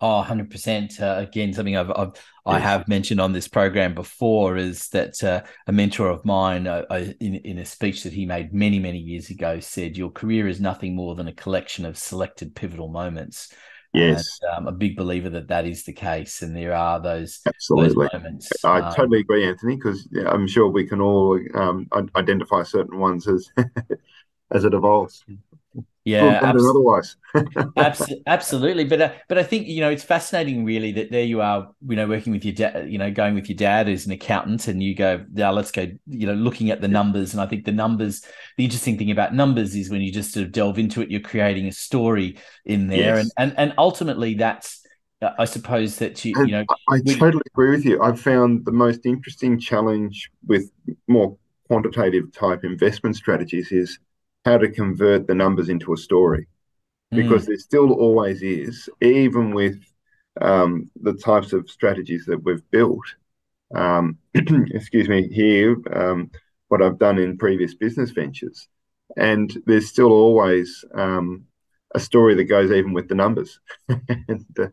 Oh, 0.00 0.24
100%. 0.26 1.00
Uh, 1.00 1.20
again, 1.20 1.52
something 1.52 1.76
I've, 1.76 1.90
I've. 1.90 2.12
I 2.46 2.58
have 2.58 2.88
mentioned 2.88 3.22
on 3.22 3.32
this 3.32 3.48
program 3.48 3.94
before 3.94 4.58
is 4.58 4.88
that 4.88 5.22
uh, 5.24 5.42
a 5.66 5.72
mentor 5.72 6.10
of 6.10 6.26
mine, 6.26 6.66
uh, 6.66 6.84
uh, 6.90 7.06
in, 7.18 7.36
in 7.36 7.58
a 7.58 7.64
speech 7.64 8.02
that 8.02 8.12
he 8.12 8.26
made 8.26 8.52
many, 8.52 8.78
many 8.78 8.98
years 8.98 9.30
ago, 9.30 9.60
said, 9.60 9.96
Your 9.96 10.10
career 10.10 10.46
is 10.46 10.60
nothing 10.60 10.94
more 10.94 11.14
than 11.14 11.26
a 11.26 11.32
collection 11.32 11.86
of 11.86 11.96
selected 11.96 12.54
pivotal 12.54 12.88
moments. 12.88 13.54
Yes. 13.94 14.40
And, 14.42 14.66
um, 14.66 14.68
a 14.68 14.76
big 14.76 14.94
believer 14.94 15.30
that 15.30 15.48
that 15.48 15.64
is 15.64 15.84
the 15.84 15.94
case. 15.94 16.42
And 16.42 16.54
there 16.54 16.74
are 16.74 17.00
those, 17.00 17.40
Absolutely. 17.46 18.04
Those 18.04 18.12
moments. 18.12 18.52
I 18.62 18.80
um, 18.80 18.94
totally 18.94 19.20
agree, 19.20 19.48
Anthony, 19.48 19.76
because 19.76 20.06
I'm 20.26 20.46
sure 20.46 20.68
we 20.68 20.86
can 20.86 21.00
all 21.00 21.40
um, 21.54 21.88
identify 22.14 22.62
certain 22.64 22.98
ones 22.98 23.26
as, 23.26 23.48
as 24.50 24.64
it 24.64 24.74
evolves 24.74 25.24
yeah 26.04 26.40
abs- 26.42 26.64
otherwise. 26.64 27.16
abs- 27.76 28.12
absolutely. 28.26 28.84
But 28.84 29.00
uh, 29.00 29.12
but 29.28 29.38
i 29.38 29.42
think 29.42 29.66
you 29.66 29.80
know 29.80 29.90
it's 29.90 30.04
fascinating 30.04 30.64
really 30.64 30.92
that 30.92 31.10
there 31.10 31.24
you 31.24 31.40
are 31.40 31.70
you 31.88 31.96
know 31.96 32.06
working 32.06 32.32
with 32.32 32.44
your 32.44 32.54
dad 32.54 32.90
you 32.90 32.98
know 32.98 33.10
going 33.10 33.34
with 33.34 33.48
your 33.48 33.56
dad 33.56 33.88
as 33.88 34.04
an 34.06 34.12
accountant 34.12 34.68
and 34.68 34.82
you 34.82 34.94
go 34.94 35.24
yeah 35.34 35.50
let's 35.50 35.70
go 35.70 35.86
you 36.06 36.26
know 36.26 36.34
looking 36.34 36.70
at 36.70 36.80
the 36.80 36.88
numbers. 36.88 37.32
And 37.32 37.40
i 37.40 37.46
think 37.46 37.64
the 37.64 37.72
numbers 37.72 38.22
the 38.56 38.64
interesting 38.64 38.98
thing 38.98 39.10
about 39.10 39.34
numbers 39.34 39.74
is 39.74 39.90
when 39.90 40.02
you 40.02 40.12
just 40.12 40.32
sort 40.32 40.44
of 40.44 40.52
delve 40.52 40.78
into 40.78 41.00
it 41.00 41.10
you're 41.10 41.20
creating 41.20 41.66
a 41.68 41.72
story 41.72 42.38
in 42.64 42.88
there. 42.88 43.16
Yes. 43.16 43.30
and, 43.38 43.50
and 43.50 43.58
and 43.70 43.74
ultimately 43.78 44.34
that's 44.34 44.84
uh, 45.22 45.30
I 45.38 45.44
suppose 45.44 45.96
that 45.98 46.24
you, 46.24 46.34
you 46.44 46.52
know, 46.52 46.64
I, 46.68 46.96
I 46.96 47.00
we, 47.04 47.16
totally 47.16 47.42
agree 47.46 47.70
with 47.70 47.84
you. 47.84 48.02
I've 48.02 48.20
found 48.20 48.64
the 48.64 48.72
most 48.72 49.06
interesting 49.06 49.58
challenge 49.58 50.30
with 50.46 50.70
more 51.08 51.36
quantitative 51.68 52.32
type 52.32 52.64
investment 52.64 53.16
strategies 53.16 53.72
is 53.72 53.98
how 54.44 54.58
to 54.58 54.70
convert 54.70 55.26
the 55.26 55.34
numbers 55.34 55.68
into 55.68 55.92
a 55.92 55.96
story 55.96 56.46
because 57.10 57.44
mm. 57.44 57.48
there 57.48 57.58
still 57.58 57.92
always 57.92 58.42
is, 58.42 58.88
even 59.00 59.54
with 59.54 59.80
um, 60.40 60.90
the 61.00 61.14
types 61.14 61.52
of 61.52 61.70
strategies 61.70 62.24
that 62.26 62.42
we've 62.42 62.68
built. 62.70 63.04
Um, 63.74 64.18
excuse 64.34 65.08
me, 65.08 65.28
here, 65.28 65.76
um, 65.92 66.30
what 66.68 66.82
I've 66.82 66.98
done 66.98 67.18
in 67.18 67.38
previous 67.38 67.74
business 67.74 68.10
ventures. 68.10 68.68
And 69.16 69.56
there's 69.66 69.88
still 69.88 70.12
always 70.12 70.84
um, 70.94 71.44
a 71.94 72.00
story 72.00 72.34
that 72.34 72.44
goes 72.44 72.70
even 72.70 72.92
with 72.92 73.08
the 73.08 73.14
numbers. 73.14 73.60
and, 73.88 74.44
uh, 74.58 74.68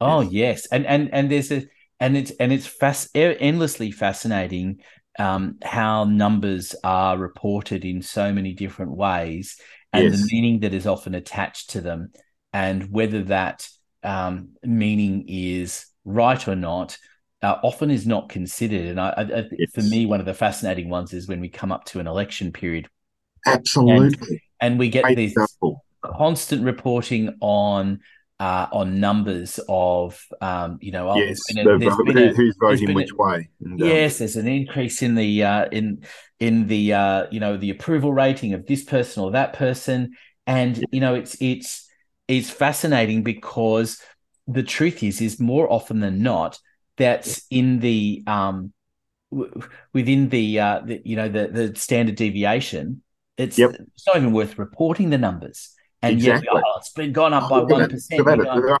oh 0.00 0.20
yes, 0.20 0.66
and 0.66 0.86
and 0.86 1.12
and 1.12 1.30
there's 1.30 1.50
a 1.50 1.66
and 1.98 2.16
it's 2.16 2.30
and 2.32 2.52
it's 2.52 2.66
fast 2.66 3.10
endlessly 3.14 3.90
fascinating 3.90 4.80
um, 5.20 5.58
how 5.62 6.04
numbers 6.04 6.74
are 6.82 7.18
reported 7.18 7.84
in 7.84 8.00
so 8.00 8.32
many 8.32 8.54
different 8.54 8.92
ways 8.92 9.60
and 9.92 10.04
yes. 10.04 10.18
the 10.18 10.28
meaning 10.32 10.60
that 10.60 10.72
is 10.72 10.86
often 10.86 11.14
attached 11.14 11.70
to 11.70 11.82
them 11.82 12.10
and 12.54 12.90
whether 12.90 13.24
that 13.24 13.68
um, 14.02 14.52
meaning 14.62 15.26
is 15.28 15.84
right 16.06 16.48
or 16.48 16.56
not 16.56 16.96
uh, 17.42 17.56
often 17.62 17.90
is 17.90 18.06
not 18.06 18.30
considered 18.30 18.86
and 18.86 18.98
I, 18.98 19.10
I, 19.10 19.44
yes. 19.52 19.70
for 19.74 19.82
me 19.82 20.06
one 20.06 20.20
of 20.20 20.26
the 20.26 20.32
fascinating 20.32 20.88
ones 20.88 21.12
is 21.12 21.28
when 21.28 21.40
we 21.40 21.50
come 21.50 21.70
up 21.70 21.84
to 21.86 22.00
an 22.00 22.06
election 22.06 22.50
period 22.50 22.88
absolutely 23.46 24.40
and, 24.58 24.72
and 24.72 24.78
we 24.78 24.88
get 24.88 25.04
Great 25.04 25.18
example. 25.18 25.84
constant 26.02 26.64
reporting 26.64 27.36
on 27.42 28.00
uh, 28.40 28.66
on 28.72 28.98
numbers 28.98 29.60
of 29.68 30.26
um, 30.40 30.78
you 30.80 30.90
know 30.90 31.14
yes, 31.14 31.38
a, 31.56 31.60
a, 31.60 32.32
who's 32.32 32.56
voting 32.58 32.94
which 32.94 33.12
a, 33.12 33.16
way. 33.16 33.48
And, 33.62 33.80
um, 33.80 33.86
yes, 33.86 34.18
there's 34.18 34.36
an 34.36 34.48
increase 34.48 35.02
in 35.02 35.14
the 35.14 35.44
uh, 35.44 35.66
in 35.70 36.02
in 36.40 36.66
the 36.66 36.94
uh, 36.94 37.26
you 37.30 37.38
know 37.38 37.58
the 37.58 37.70
approval 37.70 38.14
rating 38.14 38.54
of 38.54 38.66
this 38.66 38.82
person 38.82 39.22
or 39.22 39.32
that 39.32 39.52
person, 39.52 40.14
and 40.46 40.78
yeah. 40.78 40.84
you 40.90 41.00
know 41.00 41.14
it's 41.14 41.36
it's 41.40 41.86
it's 42.28 42.48
fascinating 42.48 43.22
because 43.22 44.00
the 44.48 44.62
truth 44.62 45.02
is 45.02 45.20
is 45.20 45.38
more 45.38 45.70
often 45.70 46.00
than 46.00 46.22
not 46.22 46.58
that's 46.96 47.46
in 47.50 47.78
the 47.80 48.22
um 48.26 48.72
w- 49.30 49.62
within 49.92 50.28
the 50.30 50.58
uh 50.58 50.80
the, 50.84 51.00
you 51.04 51.14
know 51.14 51.28
the 51.28 51.48
the 51.48 51.76
standard 51.76 52.16
deviation 52.16 53.02
it's, 53.36 53.58
yep. 53.58 53.70
it's 53.70 54.06
not 54.06 54.16
even 54.16 54.32
worth 54.32 54.58
reporting 54.58 55.10
the 55.10 55.18
numbers 55.18 55.70
and 56.02 56.14
exactly. 56.14 56.48
oh, 56.52 56.78
it's 56.78 56.90
been 56.90 57.12
gone 57.12 57.32
up 57.32 57.48
by 57.50 57.60
one 57.60 57.88
percent. 57.88 58.26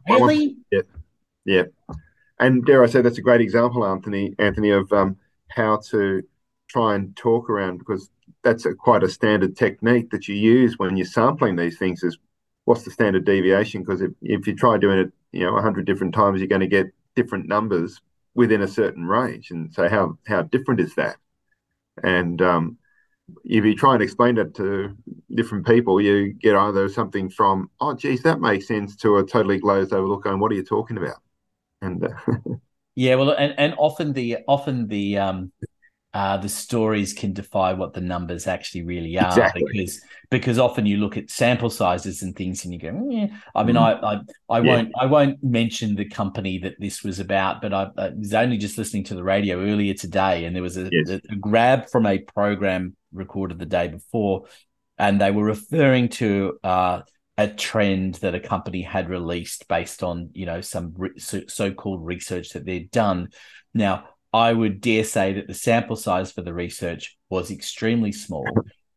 Really? 0.08 0.56
Yeah, 0.70 0.80
yeah. 1.44 1.62
And 2.38 2.64
dare 2.64 2.82
I 2.82 2.86
say, 2.86 3.02
that's 3.02 3.18
a 3.18 3.22
great 3.22 3.42
example, 3.42 3.84
Anthony. 3.84 4.34
Anthony, 4.38 4.70
of 4.70 4.90
um, 4.92 5.16
how 5.48 5.80
to 5.90 6.22
try 6.68 6.94
and 6.94 7.14
talk 7.16 7.50
around 7.50 7.78
because 7.78 8.08
that's 8.42 8.64
a, 8.64 8.74
quite 8.74 9.02
a 9.02 9.08
standard 9.08 9.56
technique 9.56 10.10
that 10.10 10.28
you 10.28 10.34
use 10.34 10.78
when 10.78 10.96
you're 10.96 11.06
sampling 11.06 11.56
these 11.56 11.78
things. 11.78 12.02
Is 12.02 12.16
what's 12.64 12.84
the 12.84 12.90
standard 12.90 13.26
deviation? 13.26 13.82
Because 13.82 14.00
if, 14.00 14.12
if 14.22 14.46
you 14.46 14.54
try 14.54 14.78
doing 14.78 14.98
it, 14.98 15.12
you 15.32 15.44
know, 15.44 15.60
hundred 15.60 15.84
different 15.84 16.14
times, 16.14 16.40
you're 16.40 16.48
going 16.48 16.60
to 16.60 16.66
get 16.66 16.86
different 17.14 17.46
numbers 17.46 18.00
within 18.34 18.62
a 18.62 18.68
certain 18.68 19.06
range. 19.06 19.50
And 19.50 19.72
so, 19.74 19.88
how 19.88 20.18
how 20.26 20.42
different 20.42 20.80
is 20.80 20.94
that? 20.94 21.16
And 22.02 22.40
um, 22.40 22.78
if 23.44 23.64
you 23.64 23.74
try 23.74 23.94
and 23.94 24.02
explain 24.02 24.38
it 24.38 24.54
to 24.56 24.96
different 25.34 25.66
people, 25.66 26.00
you 26.00 26.32
get 26.34 26.56
either 26.56 26.88
something 26.88 27.28
from, 27.28 27.70
oh, 27.80 27.94
geez, 27.94 28.22
that 28.22 28.40
makes 28.40 28.68
sense, 28.68 28.96
to 28.96 29.18
a 29.18 29.24
totally 29.24 29.58
glazed 29.58 29.92
over 29.92 30.06
look 30.06 30.24
going, 30.24 30.38
what 30.38 30.52
are 30.52 30.56
you 30.56 30.64
talking 30.64 30.96
about? 30.96 31.18
And 31.82 32.04
uh, 32.04 32.08
yeah, 32.94 33.14
well, 33.14 33.30
and, 33.30 33.54
and 33.58 33.74
often 33.78 34.12
the 34.12 34.38
often 34.46 34.88
the 34.88 35.18
um 35.18 35.52
uh, 36.12 36.36
the 36.36 36.48
stories 36.48 37.12
can 37.12 37.32
defy 37.32 37.72
what 37.72 37.92
the 37.92 38.00
numbers 38.00 38.48
actually 38.48 38.82
really 38.82 39.16
are 39.16 39.28
exactly. 39.28 39.62
because 39.72 40.00
because 40.28 40.58
often 40.58 40.84
you 40.84 40.96
look 40.96 41.16
at 41.16 41.30
sample 41.30 41.70
sizes 41.70 42.22
and 42.22 42.34
things 42.34 42.64
and 42.64 42.74
you 42.74 42.80
go 42.80 43.06
yeah. 43.08 43.28
I 43.54 43.62
mean 43.62 43.76
mm. 43.76 43.80
I 43.80 44.14
I, 44.14 44.20
I 44.48 44.60
yeah. 44.60 44.74
won't 44.74 44.92
I 44.98 45.06
won't 45.06 45.42
mention 45.44 45.94
the 45.94 46.08
company 46.08 46.58
that 46.58 46.74
this 46.80 47.04
was 47.04 47.20
about 47.20 47.62
but 47.62 47.72
I, 47.72 47.90
I, 47.96 48.08
was 48.08 48.34
only 48.34 48.58
just 48.58 48.76
listening 48.76 49.04
to 49.04 49.14
the 49.14 49.22
radio 49.22 49.60
earlier 49.60 49.94
today 49.94 50.46
and 50.46 50.56
there 50.56 50.64
was 50.64 50.76
a, 50.76 50.88
yes. 50.90 51.10
a, 51.10 51.20
a 51.30 51.36
grab 51.36 51.88
from 51.88 52.06
a 52.06 52.18
program 52.18 52.96
recorded 53.12 53.58
the 53.58 53.66
day 53.66 53.88
before, 53.88 54.46
and 54.98 55.20
they 55.20 55.30
were 55.30 55.44
referring 55.44 56.08
to 56.10 56.58
uh, 56.62 57.00
a 57.40 57.48
trend 57.48 58.16
that 58.16 58.34
a 58.34 58.40
company 58.40 58.82
had 58.82 59.08
released 59.08 59.66
based 59.66 60.02
on 60.02 60.28
you 60.34 60.44
know 60.44 60.60
some 60.60 60.92
re- 60.96 61.18
so-called 61.18 62.04
research 62.04 62.50
that 62.50 62.66
they'd 62.66 62.90
done. 62.90 63.28
Now, 63.72 64.10
I 64.32 64.52
would 64.52 64.80
dare 64.80 65.04
say 65.04 65.32
that 65.34 65.46
the 65.46 65.54
sample 65.54 65.96
size 65.96 66.32
for 66.32 66.42
the 66.42 66.52
research 66.52 67.16
was 67.30 67.50
extremely 67.50 68.12
small. 68.12 68.46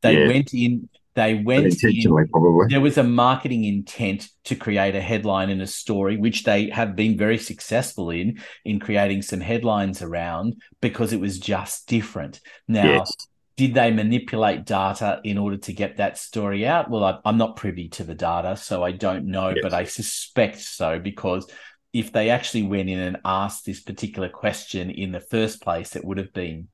They 0.01 0.19
yeah. 0.19 0.27
went 0.27 0.53
in. 0.53 0.89
They 1.15 1.35
went 1.35 1.65
intentionally, 1.65 2.23
in, 2.23 2.27
probably. 2.29 2.67
There 2.69 2.81
was 2.81 2.97
a 2.97 3.03
marketing 3.03 3.65
intent 3.65 4.27
to 4.45 4.55
create 4.55 4.95
a 4.95 5.01
headline 5.01 5.51
in 5.51 5.61
a 5.61 5.67
story, 5.67 6.17
which 6.17 6.43
they 6.43 6.69
have 6.71 6.95
been 6.95 7.17
very 7.17 7.37
successful 7.37 8.09
in, 8.09 8.41
in 8.65 8.79
creating 8.79 9.21
some 9.21 9.39
headlines 9.39 10.01
around 10.01 10.55
because 10.81 11.13
it 11.13 11.19
was 11.19 11.37
just 11.37 11.87
different. 11.87 12.41
Now, 12.67 12.83
yes 12.85 13.27
did 13.55 13.73
they 13.73 13.91
manipulate 13.91 14.65
data 14.65 15.21
in 15.23 15.37
order 15.37 15.57
to 15.57 15.73
get 15.73 15.97
that 15.97 16.17
story 16.17 16.65
out? 16.65 16.89
Well, 16.89 17.03
I, 17.03 17.29
am 17.29 17.37
not 17.37 17.55
privy 17.55 17.89
to 17.89 18.03
the 18.03 18.15
data, 18.15 18.57
so 18.57 18.83
I 18.83 18.91
don't 18.91 19.25
know, 19.25 19.49
yes. 19.49 19.59
but 19.61 19.73
I 19.73 19.83
suspect 19.83 20.59
so 20.59 20.99
because 20.99 21.47
if 21.93 22.11
they 22.11 22.31
actually 22.31 22.63
went 22.63 22.89
in 22.89 22.99
and 22.99 23.17
asked 23.23 23.65
this 23.65 23.81
particular 23.81 24.27
question 24.27 24.89
in 24.89 25.11
the 25.11 25.19
first 25.19 25.61
place, 25.61 25.95
it 25.95 26.03
would 26.03 26.17
have 26.17 26.33
been 26.33 26.67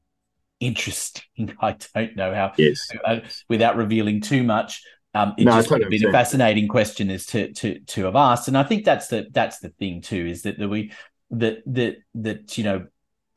interesting. 0.61 1.23
I 1.61 1.75
don't 1.93 2.15
know 2.15 2.33
how, 2.33 2.53
yes. 2.57 2.87
Uh, 3.05 3.19
without 3.49 3.75
revealing 3.75 4.21
too 4.21 4.43
much, 4.43 4.81
um, 5.13 5.33
it 5.37 5.45
no, 5.45 5.51
just 5.51 5.71
would 5.71 5.81
have 5.81 5.89
been 5.89 6.05
a 6.05 6.11
fascinating 6.11 6.67
question 6.67 7.09
as 7.09 7.25
to 7.27 7.51
to 7.53 7.79
to 7.79 8.05
have 8.05 8.15
asked. 8.15 8.47
And 8.47 8.57
I 8.57 8.63
think 8.63 8.85
that's 8.85 9.07
the 9.07 9.27
that's 9.31 9.59
the 9.59 9.69
thing 9.69 10.01
too 10.01 10.27
is 10.27 10.43
that, 10.43 10.59
that 10.59 10.69
we 10.69 10.91
that 11.31 11.63
that 11.65 11.97
that 12.15 12.57
you 12.57 12.63
know 12.63 12.85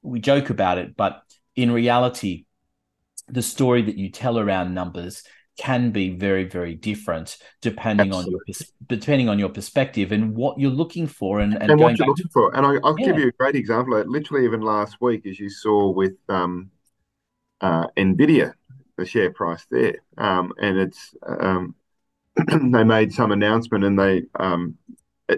we 0.02 0.20
joke 0.20 0.50
about 0.50 0.76
it, 0.78 0.96
but 0.96 1.22
in 1.56 1.70
reality, 1.70 2.44
the 3.28 3.42
story 3.42 3.82
that 3.82 3.96
you 3.96 4.10
tell 4.10 4.38
around 4.38 4.74
numbers 4.74 5.22
can 5.58 5.90
be 5.90 6.10
very 6.10 6.44
very 6.44 6.74
different 6.74 7.36
depending 7.60 8.08
Absolutely. 8.08 8.32
on 8.32 8.40
your 8.46 8.68
depending 8.88 9.28
on 9.28 9.38
your 9.38 9.50
perspective 9.50 10.10
and 10.10 10.34
what 10.34 10.58
you're 10.58 10.70
looking 10.70 11.06
for 11.06 11.40
and, 11.40 11.54
and, 11.54 11.70
and 11.70 11.80
what 11.80 11.98
you're 11.98 12.08
looking 12.08 12.26
to, 12.26 12.32
for 12.32 12.56
and 12.56 12.64
I, 12.64 12.78
will 12.78 12.98
yeah. 12.98 13.06
give 13.06 13.18
you 13.18 13.28
a 13.28 13.32
great 13.32 13.54
example 13.54 14.02
literally 14.06 14.44
even 14.44 14.62
last 14.62 14.96
week 15.00 15.26
as 15.26 15.38
you 15.38 15.50
saw 15.50 15.90
with 15.90 16.14
um, 16.28 16.70
uh, 17.60 17.86
nvidia 17.96 18.54
the 18.96 19.04
share 19.04 19.30
price 19.30 19.66
there 19.70 19.96
um, 20.16 20.52
and 20.60 20.78
it's 20.78 21.14
um, 21.26 21.74
they 22.72 22.84
made 22.84 23.12
some 23.12 23.30
announcement 23.30 23.84
and 23.84 23.98
they 23.98 24.22
um, 24.40 24.78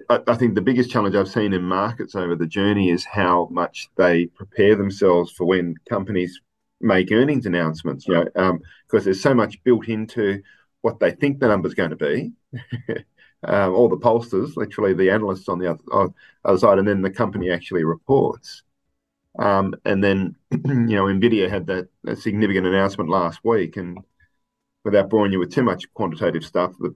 I, 0.08 0.20
I 0.26 0.34
think 0.34 0.54
the 0.54 0.60
biggest 0.60 0.90
challenge 0.90 1.14
I've 1.14 1.28
seen 1.28 1.52
in 1.52 1.62
markets 1.62 2.14
over 2.14 2.34
the 2.36 2.46
journey 2.46 2.90
is 2.90 3.04
how 3.04 3.48
much 3.50 3.88
they 3.96 4.26
prepare 4.26 4.76
themselves 4.76 5.32
for 5.32 5.44
when 5.44 5.74
companies 5.88 6.40
make 6.80 7.12
earnings 7.12 7.46
announcements, 7.46 8.06
you 8.06 8.14
know, 8.14 8.24
because 8.24 8.50
um, 8.50 9.04
there's 9.04 9.20
so 9.20 9.34
much 9.34 9.62
built 9.64 9.88
into 9.88 10.42
what 10.82 11.00
they 11.00 11.10
think 11.10 11.38
the 11.38 11.48
number's 11.48 11.74
going 11.74 11.90
to 11.90 11.96
be. 11.96 12.32
um, 13.44 13.74
all 13.74 13.88
the 13.88 13.96
pollsters, 13.96 14.56
literally 14.56 14.94
the 14.94 15.10
analysts 15.10 15.48
on 15.48 15.58
the 15.58 15.70
other, 15.70 16.12
other 16.44 16.58
side, 16.58 16.78
and 16.78 16.86
then 16.86 17.02
the 17.02 17.10
company 17.10 17.50
actually 17.50 17.84
reports. 17.84 18.62
Um, 19.38 19.74
and 19.84 20.02
then, 20.02 20.36
you 20.50 20.96
know, 20.96 21.04
Nvidia 21.04 21.48
had 21.48 21.66
that 21.66 21.88
significant 22.18 22.66
announcement 22.66 23.10
last 23.10 23.40
week, 23.44 23.76
and 23.76 23.98
without 24.84 25.10
boring 25.10 25.32
you 25.32 25.38
with 25.38 25.52
too 25.52 25.62
much 25.62 25.92
quantitative 25.94 26.44
stuff, 26.44 26.72
the, 26.78 26.94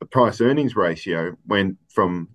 the 0.00 0.06
price 0.06 0.40
earnings 0.40 0.76
ratio 0.76 1.36
went 1.46 1.76
from 1.88 2.28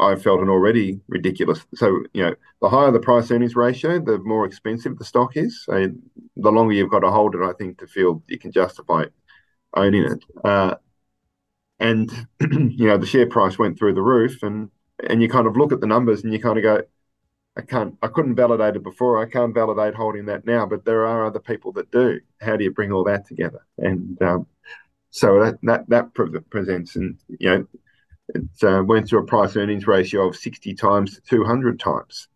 I 0.00 0.16
felt 0.16 0.40
an 0.40 0.48
already 0.48 1.00
ridiculous. 1.08 1.64
So, 1.74 2.02
you 2.12 2.24
know, 2.24 2.34
the 2.60 2.68
higher 2.68 2.90
the 2.90 2.98
price 2.98 3.30
earnings 3.30 3.54
ratio, 3.54 4.00
the 4.00 4.18
more 4.18 4.44
expensive 4.44 4.98
the 4.98 5.04
stock 5.04 5.36
is. 5.36 5.64
So 5.64 5.88
the 6.36 6.52
longer 6.52 6.74
you've 6.74 6.90
got 6.90 7.00
to 7.00 7.10
hold 7.10 7.34
it, 7.34 7.42
I 7.42 7.52
think, 7.52 7.78
to 7.78 7.86
feel 7.86 8.22
you 8.26 8.38
can 8.38 8.52
justify 8.52 9.04
owning 9.74 10.04
it. 10.04 10.24
Uh, 10.44 10.74
and, 11.78 12.10
you 12.40 12.88
know, 12.88 12.98
the 12.98 13.06
share 13.06 13.26
price 13.26 13.58
went 13.58 13.78
through 13.78 13.94
the 13.94 14.02
roof 14.02 14.42
and, 14.42 14.70
and 15.08 15.22
you 15.22 15.28
kind 15.28 15.46
of 15.46 15.56
look 15.56 15.72
at 15.72 15.80
the 15.80 15.86
numbers 15.86 16.24
and 16.24 16.32
you 16.32 16.40
kind 16.40 16.58
of 16.58 16.64
go, 16.64 16.82
I 17.56 17.62
can't, 17.62 17.96
I 18.02 18.08
couldn't 18.08 18.34
validate 18.34 18.76
it 18.76 18.82
before. 18.82 19.22
I 19.22 19.28
can't 19.28 19.54
validate 19.54 19.94
holding 19.94 20.26
that 20.26 20.46
now, 20.46 20.66
but 20.66 20.84
there 20.84 21.06
are 21.06 21.24
other 21.24 21.40
people 21.40 21.72
that 21.72 21.90
do. 21.90 22.20
How 22.40 22.56
do 22.56 22.64
you 22.64 22.72
bring 22.72 22.92
all 22.92 23.04
that 23.04 23.26
together? 23.26 23.64
And 23.78 24.20
um, 24.20 24.46
so 25.10 25.42
that, 25.42 25.58
that, 25.62 25.88
that 25.88 26.12
presents, 26.50 26.96
and, 26.96 27.16
you 27.38 27.48
know, 27.48 27.66
it 28.28 28.64
uh, 28.64 28.82
went 28.84 29.08
through 29.08 29.20
a 29.20 29.26
price 29.26 29.56
earnings 29.56 29.86
ratio 29.86 30.28
of 30.28 30.36
60 30.36 30.74
times 30.74 31.14
to 31.14 31.20
200 31.22 31.78
times. 31.78 32.28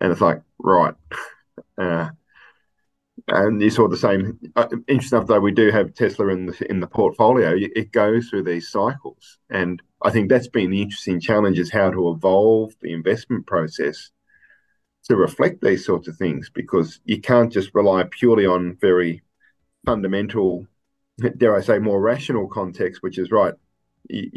And 0.00 0.12
it's 0.12 0.20
like, 0.20 0.42
right. 0.58 0.94
Uh, 1.76 2.10
and 3.28 3.60
you 3.60 3.70
saw 3.70 3.88
the 3.88 3.96
same. 3.96 4.38
Uh, 4.56 4.68
interesting 4.86 5.16
enough, 5.16 5.28
though, 5.28 5.40
we 5.40 5.52
do 5.52 5.70
have 5.70 5.94
Tesla 5.94 6.28
in 6.28 6.46
the 6.46 6.70
in 6.70 6.80
the 6.80 6.86
portfolio. 6.86 7.54
It 7.56 7.92
goes 7.92 8.28
through 8.28 8.44
these 8.44 8.70
cycles, 8.70 9.38
and 9.50 9.82
I 10.02 10.10
think 10.10 10.28
that's 10.28 10.48
been 10.48 10.70
the 10.70 10.82
interesting 10.82 11.20
challenge: 11.20 11.58
is 11.58 11.70
how 11.70 11.90
to 11.90 12.10
evolve 12.10 12.74
the 12.80 12.92
investment 12.92 13.46
process 13.46 14.10
to 15.04 15.16
reflect 15.16 15.60
these 15.62 15.84
sorts 15.84 16.08
of 16.08 16.16
things, 16.16 16.50
because 16.52 17.00
you 17.04 17.20
can't 17.20 17.52
just 17.52 17.74
rely 17.74 18.04
purely 18.10 18.46
on 18.46 18.76
very 18.80 19.22
fundamental, 19.84 20.66
dare 21.36 21.56
I 21.56 21.60
say, 21.60 21.78
more 21.78 22.00
rational 22.00 22.48
context, 22.48 23.02
which 23.02 23.18
is 23.18 23.30
right. 23.30 23.54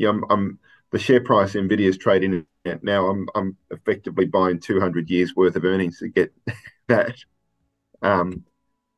I'm, 0.06 0.24
I'm 0.30 0.60
the 0.92 1.00
share 1.00 1.22
price 1.22 1.54
Nvidia 1.54 1.88
is 1.88 1.98
trading 1.98 2.46
at 2.66 2.84
now, 2.84 3.08
I'm 3.08 3.28
I'm 3.34 3.58
effectively 3.72 4.26
buying 4.26 4.60
200 4.60 5.10
years 5.10 5.36
worth 5.36 5.56
of 5.56 5.66
earnings 5.66 6.00
to 6.00 6.10
get 6.10 6.34
that. 6.88 7.16
Um, 8.02 8.46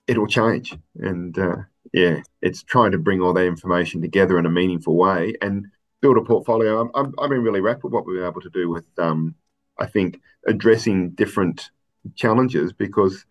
it'll 0.08 0.28
change, 0.28 0.76
and 1.00 1.38
uh, 1.38 1.58
yeah, 1.94 2.22
it's 2.42 2.64
trying 2.64 2.92
to 2.92 2.98
bring 2.98 3.22
all 3.22 3.34
that 3.34 3.46
information 3.46 4.02
together 4.02 4.40
in 4.40 4.46
a 4.46 4.52
meaningful 4.52 4.98
way 4.98 5.36
and 5.42 5.68
build 6.02 6.18
a 6.18 6.22
portfolio. 6.22 6.82
I'm, 6.82 6.92
I'm 6.96 7.14
I've 7.20 7.30
been 7.30 7.44
really 7.44 7.62
wrapped 7.62 7.84
with 7.84 7.94
what 7.94 8.06
we've 8.06 8.18
been 8.18 8.28
able 8.28 8.42
to 8.42 8.50
do 8.50 8.70
with 8.70 8.86
um, 8.98 9.36
I 9.78 9.86
think 9.86 10.20
addressing 10.48 11.12
different 11.12 11.70
challenges 12.16 12.74
because 12.74 13.26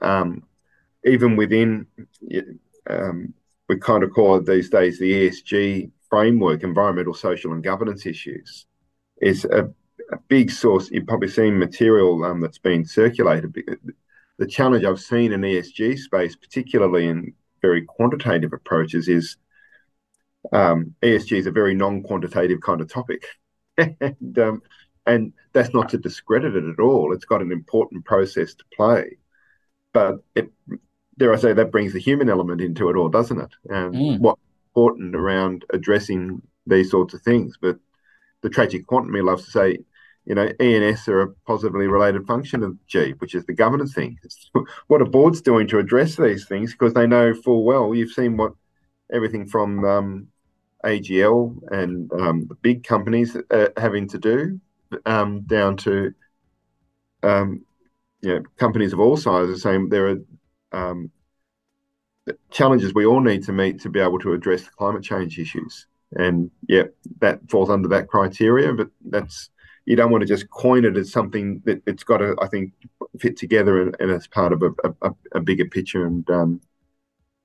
um, 0.00 0.44
even 1.04 1.36
within 1.36 1.86
um, 2.88 3.34
we 3.68 3.78
kind 3.78 4.04
of 4.04 4.12
call 4.12 4.36
it 4.36 4.46
these 4.46 4.70
days 4.70 4.98
the 4.98 5.28
ESG 5.28 5.90
framework, 6.12 6.62
environmental, 6.62 7.14
social, 7.14 7.54
and 7.54 7.64
governance 7.64 8.04
issues, 8.04 8.66
is 9.22 9.46
a, 9.46 9.64
a 10.12 10.18
big 10.28 10.50
source. 10.50 10.90
You've 10.90 11.06
probably 11.06 11.28
seen 11.28 11.58
material 11.58 12.22
um, 12.22 12.42
that's 12.42 12.58
been 12.58 12.84
circulated. 12.84 13.56
The 14.36 14.46
challenge 14.46 14.84
I've 14.84 15.00
seen 15.00 15.32
in 15.32 15.40
ESG 15.40 15.98
space, 15.98 16.36
particularly 16.36 17.08
in 17.08 17.32
very 17.62 17.80
quantitative 17.86 18.52
approaches, 18.52 19.08
is 19.08 19.38
um, 20.52 20.94
ESG 21.00 21.38
is 21.38 21.46
a 21.46 21.50
very 21.50 21.74
non-quantitative 21.74 22.60
kind 22.60 22.82
of 22.82 22.92
topic, 22.92 23.24
and 23.78 24.38
um, 24.38 24.60
and 25.06 25.32
that's 25.54 25.72
not 25.72 25.88
to 25.88 25.98
discredit 25.98 26.54
it 26.56 26.64
at 26.64 26.78
all. 26.78 27.14
It's 27.14 27.24
got 27.24 27.40
an 27.40 27.52
important 27.52 28.04
process 28.04 28.52
to 28.52 28.64
play, 28.76 29.16
but 29.94 30.16
it, 30.34 30.50
dare 31.18 31.32
I 31.32 31.38
say, 31.38 31.54
that 31.54 31.72
brings 31.72 31.94
the 31.94 32.00
human 32.00 32.28
element 32.28 32.60
into 32.60 32.90
it 32.90 32.96
all, 32.96 33.08
doesn't 33.08 33.40
it? 33.40 33.50
And 33.70 33.94
mm. 33.94 34.18
what 34.18 34.38
important 34.74 35.14
around 35.14 35.64
addressing 35.70 36.40
these 36.66 36.90
sorts 36.90 37.14
of 37.14 37.22
things. 37.22 37.56
But 37.60 37.76
the 38.42 38.50
tragic 38.50 38.86
quantum, 38.86 39.14
loves 39.24 39.44
to 39.44 39.50
say, 39.50 39.78
you 40.24 40.34
know, 40.34 40.48
ENS 40.60 41.08
are 41.08 41.22
a 41.22 41.32
positively 41.46 41.88
related 41.88 42.26
function 42.26 42.62
of 42.62 42.76
G, 42.86 43.12
which 43.18 43.34
is 43.34 43.44
the 43.44 43.52
governance 43.52 43.94
thing. 43.94 44.18
It's 44.22 44.50
what 44.86 45.02
a 45.02 45.06
board's 45.06 45.42
doing 45.42 45.66
to 45.68 45.78
address 45.78 46.16
these 46.16 46.46
things 46.46 46.72
because 46.72 46.94
they 46.94 47.06
know 47.06 47.34
full 47.34 47.64
well. 47.64 47.94
You've 47.94 48.12
seen 48.12 48.36
what 48.36 48.52
everything 49.12 49.46
from 49.46 49.84
um, 49.84 50.28
AGL 50.84 51.60
and 51.70 52.10
um, 52.12 52.46
the 52.48 52.54
big 52.56 52.84
companies 52.84 53.36
having 53.76 54.08
to 54.08 54.18
do 54.18 54.60
um, 55.06 55.42
down 55.42 55.76
to 55.78 56.14
um, 57.22 57.64
you 58.20 58.34
know 58.34 58.42
companies 58.56 58.92
of 58.92 59.00
all 59.00 59.16
sizes 59.16 59.62
saying 59.62 59.88
there 59.88 60.08
are 60.08 60.90
um, 60.90 61.10
challenges 62.50 62.94
we 62.94 63.06
all 63.06 63.20
need 63.20 63.42
to 63.44 63.52
meet 63.52 63.80
to 63.80 63.88
be 63.88 64.00
able 64.00 64.18
to 64.20 64.32
address 64.32 64.62
the 64.62 64.70
climate 64.70 65.02
change 65.02 65.38
issues. 65.38 65.86
And 66.12 66.50
yeah, 66.68 66.84
that 67.20 67.40
falls 67.50 67.70
under 67.70 67.88
that 67.88 68.08
criteria, 68.08 68.72
but 68.72 68.88
that's 69.04 69.50
you 69.86 69.96
don't 69.96 70.10
want 70.10 70.22
to 70.22 70.28
just 70.28 70.48
coin 70.50 70.84
it 70.84 70.96
as 70.96 71.10
something 71.10 71.60
that 71.64 71.82
it's 71.86 72.04
got 72.04 72.18
to, 72.18 72.36
I 72.40 72.46
think, 72.46 72.72
fit 73.18 73.36
together 73.36 73.82
and, 73.82 73.96
and 73.98 74.10
as 74.12 74.28
part 74.28 74.52
of 74.52 74.62
a, 74.62 74.70
a, 75.02 75.10
a 75.32 75.40
bigger 75.40 75.64
picture 75.64 76.06
and 76.06 76.28
um, 76.30 76.60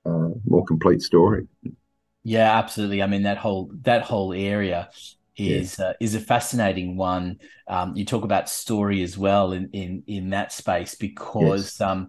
uh, 0.06 0.28
more 0.46 0.64
complete 0.64 1.02
story. 1.02 1.48
Yeah, 2.22 2.56
absolutely. 2.58 3.02
I 3.02 3.06
mean 3.06 3.22
that 3.22 3.38
whole 3.38 3.70
that 3.82 4.02
whole 4.02 4.32
area 4.32 4.90
is 5.36 5.78
uh, 5.80 5.94
is 6.00 6.14
a 6.14 6.20
fascinating 6.20 6.96
one. 6.96 7.38
Um, 7.68 7.96
you 7.96 8.04
talk 8.04 8.24
about 8.24 8.48
story 8.48 9.02
as 9.02 9.16
well 9.16 9.52
in 9.52 9.70
in 9.72 10.02
in 10.06 10.30
that 10.30 10.52
space 10.52 10.94
because 10.94 11.80
yes. 11.80 11.80
um, 11.80 12.08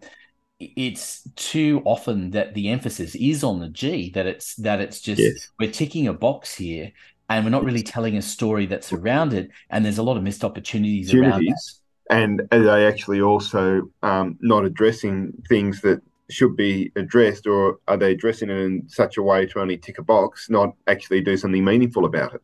it's 0.60 1.28
too 1.36 1.82
often 1.86 2.32
that 2.32 2.54
the 2.54 2.70
emphasis 2.70 3.16
is 3.16 3.44
on 3.44 3.60
the 3.60 3.70
G 3.70 4.10
that 4.12 4.26
it's 4.26 4.56
that 4.56 4.82
it's 4.82 5.00
just 5.00 5.22
yes. 5.22 5.50
we're 5.60 5.72
ticking 5.72 6.08
a 6.08 6.14
box 6.14 6.54
here 6.56 6.92
and 7.30 7.46
we're 7.46 7.52
not 7.52 7.64
really 7.64 7.84
telling 7.84 8.18
a 8.18 8.22
story 8.22 8.66
that's 8.66 8.92
around 8.92 9.34
it 9.34 9.50
and 9.70 9.86
there's 9.86 10.00
a 10.00 10.04
lot 10.04 10.18
of 10.18 10.24
missed 10.24 10.44
opportunities, 10.44 11.14
around 11.14 11.46
that. 11.46 11.72
And 12.10 12.42
are 12.52 12.60
they 12.60 12.88
actually 12.88 13.22
also 13.22 13.90
um, 14.02 14.38
not 14.42 14.66
addressing 14.66 15.32
things 15.48 15.82
that 15.82 16.02
should 16.30 16.56
be 16.56 16.92
addressed, 16.96 17.48
or 17.48 17.80
are 17.88 17.98
they 17.98 18.12
addressing 18.12 18.50
it 18.50 18.58
in 18.58 18.88
such 18.88 19.18
a 19.18 19.24
way 19.24 19.46
to 19.48 19.60
only 19.60 19.78
tick 19.78 20.00
a 20.00 20.04
box, 20.04 20.50
not 20.50 20.76
actually 20.88 21.22
do 21.22 21.38
something 21.38 21.64
meaningful 21.64 22.06
about 22.06 22.34
it? 22.34 22.42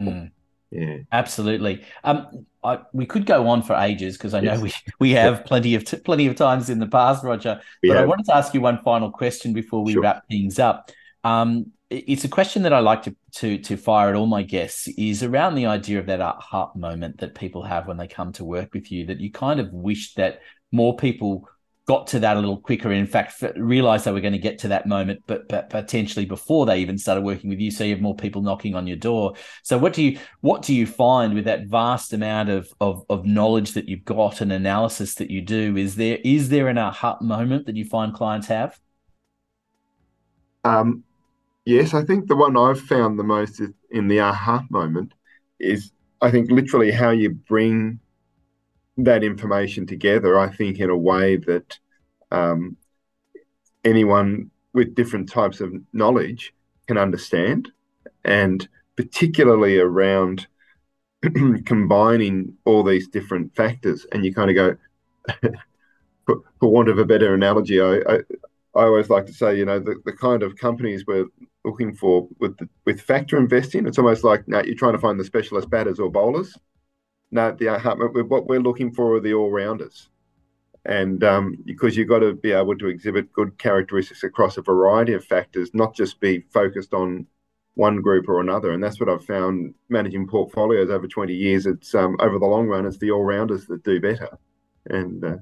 Mm. 0.00 0.30
Yeah, 0.70 0.98
absolutely. 1.10 1.84
Um, 2.04 2.46
I, 2.62 2.80
we 2.92 3.06
could 3.06 3.24
go 3.24 3.48
on 3.48 3.62
for 3.62 3.74
ages 3.74 4.16
because 4.16 4.34
I 4.34 4.40
know 4.40 4.52
yes. 4.52 4.60
we 4.60 4.72
we 5.00 5.10
have 5.12 5.44
plenty 5.44 5.74
of 5.74 5.84
t- 5.84 5.96
plenty 5.96 6.26
of 6.26 6.36
times 6.36 6.68
in 6.68 6.78
the 6.78 6.86
past, 6.86 7.24
Roger. 7.24 7.60
We 7.82 7.88
but 7.88 7.96
have. 7.96 8.04
I 8.04 8.06
wanted 8.06 8.26
to 8.26 8.36
ask 8.36 8.52
you 8.52 8.60
one 8.60 8.82
final 8.82 9.10
question 9.10 9.52
before 9.52 9.82
we 9.82 9.92
sure. 9.92 10.02
wrap 10.02 10.26
things 10.28 10.58
up. 10.58 10.90
Um, 11.24 11.72
it's 11.90 12.24
a 12.24 12.28
question 12.28 12.62
that 12.64 12.72
I 12.72 12.80
like 12.80 13.02
to 13.04 13.16
to 13.36 13.58
to 13.58 13.76
fire 13.76 14.10
at 14.10 14.14
all 14.14 14.26
my 14.26 14.42
guests 14.42 14.88
is 14.88 15.22
around 15.22 15.54
the 15.54 15.66
idea 15.66 15.98
of 15.98 16.06
that 16.06 16.20
aha 16.20 16.70
moment 16.74 17.18
that 17.18 17.34
people 17.34 17.62
have 17.62 17.86
when 17.86 17.96
they 17.96 18.08
come 18.08 18.32
to 18.32 18.44
work 18.44 18.74
with 18.74 18.92
you. 18.92 19.06
That 19.06 19.20
you 19.20 19.32
kind 19.32 19.60
of 19.60 19.72
wish 19.72 20.14
that 20.14 20.40
more 20.70 20.96
people 20.96 21.48
got 21.88 22.06
to 22.06 22.20
that 22.20 22.36
a 22.36 22.40
little 22.40 22.60
quicker. 22.60 22.92
In 22.92 23.06
fact, 23.06 23.42
realized 23.56 24.04
they 24.04 24.12
were 24.12 24.20
going 24.20 24.34
to 24.34 24.38
get 24.38 24.58
to 24.58 24.68
that 24.68 24.86
moment, 24.86 25.22
but, 25.26 25.48
but 25.48 25.70
potentially 25.70 26.26
before 26.26 26.66
they 26.66 26.80
even 26.80 26.98
started 26.98 27.22
working 27.22 27.48
with 27.48 27.60
you. 27.60 27.70
So 27.70 27.82
you 27.82 27.94
have 27.94 28.02
more 28.02 28.14
people 28.14 28.42
knocking 28.42 28.74
on 28.74 28.86
your 28.86 28.98
door. 28.98 29.32
So 29.62 29.78
what 29.78 29.94
do 29.94 30.02
you 30.02 30.18
what 30.42 30.60
do 30.60 30.74
you 30.74 30.86
find 30.86 31.34
with 31.34 31.46
that 31.46 31.66
vast 31.66 32.12
amount 32.12 32.50
of 32.50 32.70
of, 32.82 33.06
of 33.08 33.24
knowledge 33.24 33.72
that 33.72 33.88
you've 33.88 34.04
got 34.04 34.42
and 34.42 34.52
analysis 34.52 35.14
that 35.14 35.30
you 35.30 35.40
do? 35.40 35.78
Is 35.78 35.96
there 35.96 36.18
is 36.24 36.50
there 36.50 36.68
an 36.68 36.76
aha 36.76 37.16
moment 37.22 37.64
that 37.66 37.76
you 37.76 37.86
find 37.86 38.12
clients 38.12 38.48
have? 38.48 38.78
Um, 40.64 41.04
yes, 41.64 41.94
I 41.94 42.04
think 42.04 42.28
the 42.28 42.36
one 42.36 42.54
I've 42.54 42.80
found 42.80 43.18
the 43.18 43.24
most 43.24 43.62
is 43.62 43.70
in 43.90 44.08
the 44.08 44.20
aha 44.20 44.62
moment 44.68 45.14
is 45.58 45.90
I 46.20 46.30
think 46.30 46.50
literally 46.50 46.90
how 46.90 47.10
you 47.10 47.30
bring 47.30 47.98
that 48.98 49.22
information 49.22 49.86
together, 49.86 50.38
I 50.38 50.50
think, 50.50 50.78
in 50.80 50.90
a 50.90 50.96
way 50.96 51.36
that 51.36 51.78
um, 52.30 52.76
anyone 53.84 54.50
with 54.74 54.94
different 54.94 55.28
types 55.30 55.60
of 55.60 55.72
knowledge 55.92 56.52
can 56.86 56.98
understand, 56.98 57.70
and 58.24 58.68
particularly 58.96 59.78
around 59.78 60.46
combining 61.64 62.54
all 62.64 62.82
these 62.82 63.08
different 63.08 63.54
factors. 63.54 64.04
And 64.12 64.24
you 64.24 64.34
kind 64.34 64.50
of 64.50 64.56
go, 64.56 64.76
for, 66.26 66.42
want 66.60 66.88
of 66.88 66.98
a 66.98 67.04
better 67.04 67.34
analogy, 67.34 67.80
I, 67.80 67.96
I, 67.98 68.16
I 68.74 68.84
always 68.84 69.10
like 69.10 69.26
to 69.26 69.32
say, 69.32 69.56
you 69.56 69.64
know, 69.64 69.78
the, 69.78 70.00
the 70.04 70.12
kind 70.12 70.42
of 70.42 70.56
companies 70.56 71.06
we're 71.06 71.26
looking 71.64 71.94
for 71.94 72.28
with 72.40 72.56
the, 72.58 72.68
with 72.84 73.00
factor 73.00 73.38
investing, 73.38 73.86
it's 73.86 73.98
almost 73.98 74.24
like 74.24 74.46
now 74.48 74.62
you're 74.62 74.74
trying 74.74 74.92
to 74.92 74.98
find 74.98 75.18
the 75.18 75.24
specialist 75.24 75.70
batters 75.70 76.00
or 76.00 76.10
bowlers 76.10 76.56
no, 77.30 77.52
the 77.52 77.68
uh, 77.68 77.94
what 78.24 78.46
we're 78.46 78.60
looking 78.60 78.92
for 78.92 79.16
are 79.16 79.20
the 79.20 79.34
all 79.34 79.50
rounders, 79.50 80.08
and 80.84 81.22
um, 81.24 81.58
because 81.64 81.96
you've 81.96 82.08
got 82.08 82.20
to 82.20 82.34
be 82.34 82.52
able 82.52 82.76
to 82.78 82.88
exhibit 82.88 83.32
good 83.32 83.58
characteristics 83.58 84.22
across 84.24 84.56
a 84.56 84.62
variety 84.62 85.12
of 85.12 85.24
factors, 85.24 85.70
not 85.74 85.94
just 85.94 86.20
be 86.20 86.44
focused 86.52 86.94
on 86.94 87.26
one 87.78 88.02
group 88.02 88.28
or 88.28 88.40
another. 88.40 88.72
And 88.72 88.82
that's 88.82 88.98
what 88.98 89.08
I've 89.08 89.24
found 89.24 89.72
managing 89.88 90.26
portfolios 90.26 90.90
over 90.90 91.06
20 91.06 91.32
years. 91.32 91.64
It's 91.64 91.94
um, 91.94 92.16
over 92.18 92.38
the 92.38 92.44
long 92.44 92.66
run, 92.66 92.86
it's 92.86 92.98
the 92.98 93.12
all 93.12 93.22
rounders 93.22 93.66
that 93.66 93.84
do 93.84 94.00
better. 94.00 94.36
And 94.86 95.24
uh, 95.24 95.36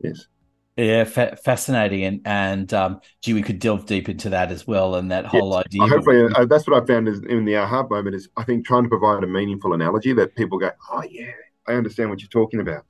yes. 0.00 0.28
Yeah, 0.76 1.04
fa- 1.04 1.36
fascinating, 1.36 2.04
and 2.04 2.20
and 2.24 2.72
um, 2.72 3.00
gee, 3.20 3.34
we 3.34 3.42
could 3.42 3.58
delve 3.58 3.84
deep 3.84 4.08
into 4.08 4.30
that 4.30 4.50
as 4.50 4.66
well, 4.66 4.94
and 4.94 5.10
that 5.10 5.26
whole 5.26 5.52
yes. 5.52 5.64
idea. 5.66 5.86
Hopefully, 5.86 6.32
uh, 6.34 6.46
that's 6.46 6.66
what 6.66 6.82
I 6.82 6.86
found 6.86 7.08
is 7.08 7.20
in 7.28 7.44
the 7.44 7.56
aha 7.56 7.86
moment 7.88 8.16
is 8.16 8.30
I 8.38 8.44
think 8.44 8.64
trying 8.64 8.84
to 8.84 8.88
provide 8.88 9.22
a 9.22 9.26
meaningful 9.26 9.74
analogy 9.74 10.14
that 10.14 10.34
people 10.34 10.58
go, 10.58 10.70
oh 10.90 11.02
yeah, 11.10 11.30
I 11.68 11.72
understand 11.74 12.08
what 12.08 12.22
you're 12.22 12.28
talking 12.30 12.60
about. 12.60 12.86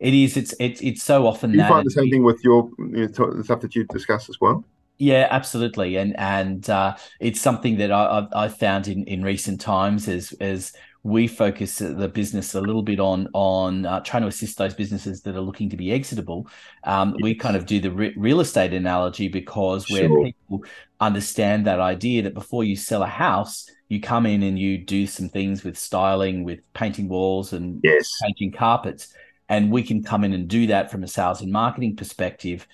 It 0.00 0.12
is. 0.12 0.36
It's 0.36 0.54
it's 0.60 0.82
it's 0.82 1.02
so 1.02 1.26
often. 1.26 1.52
Do 1.52 1.58
you 1.58 1.64
find 1.64 1.86
the 1.86 1.90
same 1.90 2.10
thing 2.10 2.24
with 2.24 2.44
your 2.44 2.70
you 2.78 3.08
know, 3.08 3.42
stuff 3.42 3.60
that 3.62 3.74
you 3.74 3.84
discuss 3.84 4.28
as 4.28 4.38
well? 4.38 4.64
Yeah, 4.98 5.28
absolutely, 5.30 5.96
and 5.96 6.14
and 6.18 6.68
uh, 6.68 6.96
it's 7.20 7.40
something 7.40 7.78
that 7.78 7.90
I, 7.90 8.18
I've, 8.18 8.28
I've 8.32 8.58
found 8.58 8.86
in 8.86 9.04
in 9.04 9.22
recent 9.22 9.60
times 9.60 10.08
as 10.08 10.32
as 10.40 10.72
we 11.04 11.26
focus 11.26 11.78
the 11.78 12.08
business 12.08 12.54
a 12.54 12.60
little 12.60 12.82
bit 12.82 13.00
on 13.00 13.28
on 13.32 13.86
uh, 13.86 14.00
trying 14.00 14.22
to 14.22 14.28
assist 14.28 14.58
those 14.58 14.74
businesses 14.74 15.22
that 15.22 15.36
are 15.36 15.40
looking 15.40 15.70
to 15.70 15.76
be 15.76 15.92
exitable. 15.92 16.48
Um, 16.84 17.10
yes. 17.10 17.22
We 17.22 17.34
kind 17.34 17.56
of 17.56 17.66
do 17.66 17.80
the 17.80 17.90
re- 17.90 18.14
real 18.16 18.40
estate 18.40 18.72
analogy 18.72 19.28
because 19.28 19.86
sure. 19.86 20.08
where 20.08 20.24
people 20.24 20.64
understand 21.00 21.66
that 21.66 21.80
idea 21.80 22.22
that 22.22 22.34
before 22.34 22.64
you 22.64 22.74
sell 22.76 23.02
a 23.02 23.06
house, 23.06 23.70
you 23.88 24.00
come 24.00 24.26
in 24.26 24.42
and 24.42 24.58
you 24.58 24.78
do 24.78 25.06
some 25.06 25.28
things 25.28 25.64
with 25.64 25.78
styling, 25.78 26.44
with 26.44 26.60
painting 26.74 27.08
walls 27.08 27.52
and 27.52 27.80
yes. 27.84 28.10
painting 28.22 28.52
carpets, 28.52 29.14
and 29.48 29.70
we 29.70 29.82
can 29.82 30.02
come 30.02 30.24
in 30.24 30.32
and 30.32 30.48
do 30.48 30.66
that 30.66 30.90
from 30.90 31.04
a 31.04 31.08
sales 31.08 31.40
and 31.40 31.52
marketing 31.52 31.96
perspective. 31.96 32.66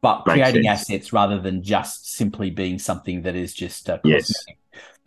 But 0.00 0.26
Makes 0.26 0.34
creating 0.34 0.64
sense. 0.64 0.82
assets 0.82 1.12
rather 1.14 1.40
than 1.40 1.62
just 1.62 2.12
simply 2.12 2.50
being 2.50 2.78
something 2.78 3.22
that 3.22 3.34
is 3.34 3.54
just 3.54 3.88
uh, 3.88 3.98
yes. 4.04 4.30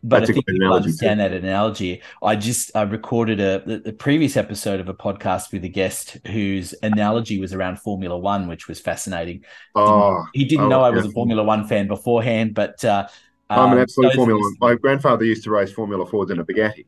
But 0.04 0.20
That's 0.20 0.30
I 0.30 0.34
think 0.34 0.46
you 0.50 0.72
understand 0.72 1.20
too. 1.20 1.24
that 1.24 1.34
analogy. 1.34 2.02
I 2.22 2.36
just 2.36 2.76
I 2.76 2.84
recorded 2.84 3.40
a, 3.40 3.90
a 3.90 3.92
previous 3.94 4.38
episode 4.38 4.80
of 4.80 4.88
a 4.88 4.94
podcast 4.94 5.52
with 5.52 5.64
a 5.64 5.70
guest 5.70 6.18
whose 6.28 6.76
analogy 6.84 7.40
was 7.40 7.52
around 7.52 7.80
Formula 7.80 8.18
One, 8.18 8.48
which 8.48 8.68
was 8.68 8.80
fascinating. 8.80 9.44
Oh, 9.74 10.24
he 10.34 10.46
didn't 10.46 10.66
oh, 10.66 10.70
know 10.70 10.82
I 10.82 10.92
was 10.92 11.06
yeah. 11.06 11.10
a 11.10 11.14
Formula 11.14 11.44
One 11.44 11.68
fan 11.68 11.88
beforehand, 11.88 12.54
but 12.54 12.84
uh, 12.86 13.08
I'm 13.50 13.72
an 13.72 13.78
um, 13.78 13.80
absolute 13.80 14.14
Formula 14.14 14.40
One. 14.40 14.56
My 14.60 14.76
grandfather 14.76 15.26
used 15.26 15.44
to 15.46 15.52
race 15.52 15.72
Formula 15.72 16.06
Fords 16.06 16.30
in 16.30 16.40
a 16.40 16.46
Bugatti. 16.46 16.86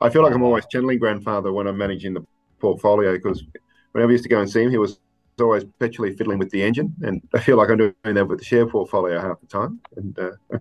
I 0.00 0.08
feel 0.08 0.22
like 0.22 0.34
I'm 0.34 0.42
always 0.42 0.64
channeling 0.70 0.98
grandfather 0.98 1.52
when 1.52 1.66
I'm 1.66 1.76
managing 1.76 2.14
the 2.14 2.24
portfolio 2.60 3.12
because 3.12 3.44
whenever 3.92 4.10
I 4.10 4.14
used 4.14 4.24
to 4.24 4.30
go 4.30 4.40
and 4.40 4.50
see 4.50 4.62
him, 4.62 4.70
he 4.70 4.78
was 4.78 5.00
always 5.40 5.64
perpetually 5.64 6.14
fiddling 6.14 6.38
with 6.38 6.50
the 6.50 6.62
engine, 6.62 6.94
and 7.02 7.20
I 7.34 7.40
feel 7.40 7.56
like 7.56 7.70
I'm 7.70 7.76
doing 7.76 7.94
that 8.04 8.26
with 8.26 8.38
the 8.38 8.44
share 8.44 8.66
portfolio 8.66 9.20
half 9.20 9.40
the 9.40 9.46
time. 9.46 9.80
And 9.96 10.18
uh, 10.18 10.30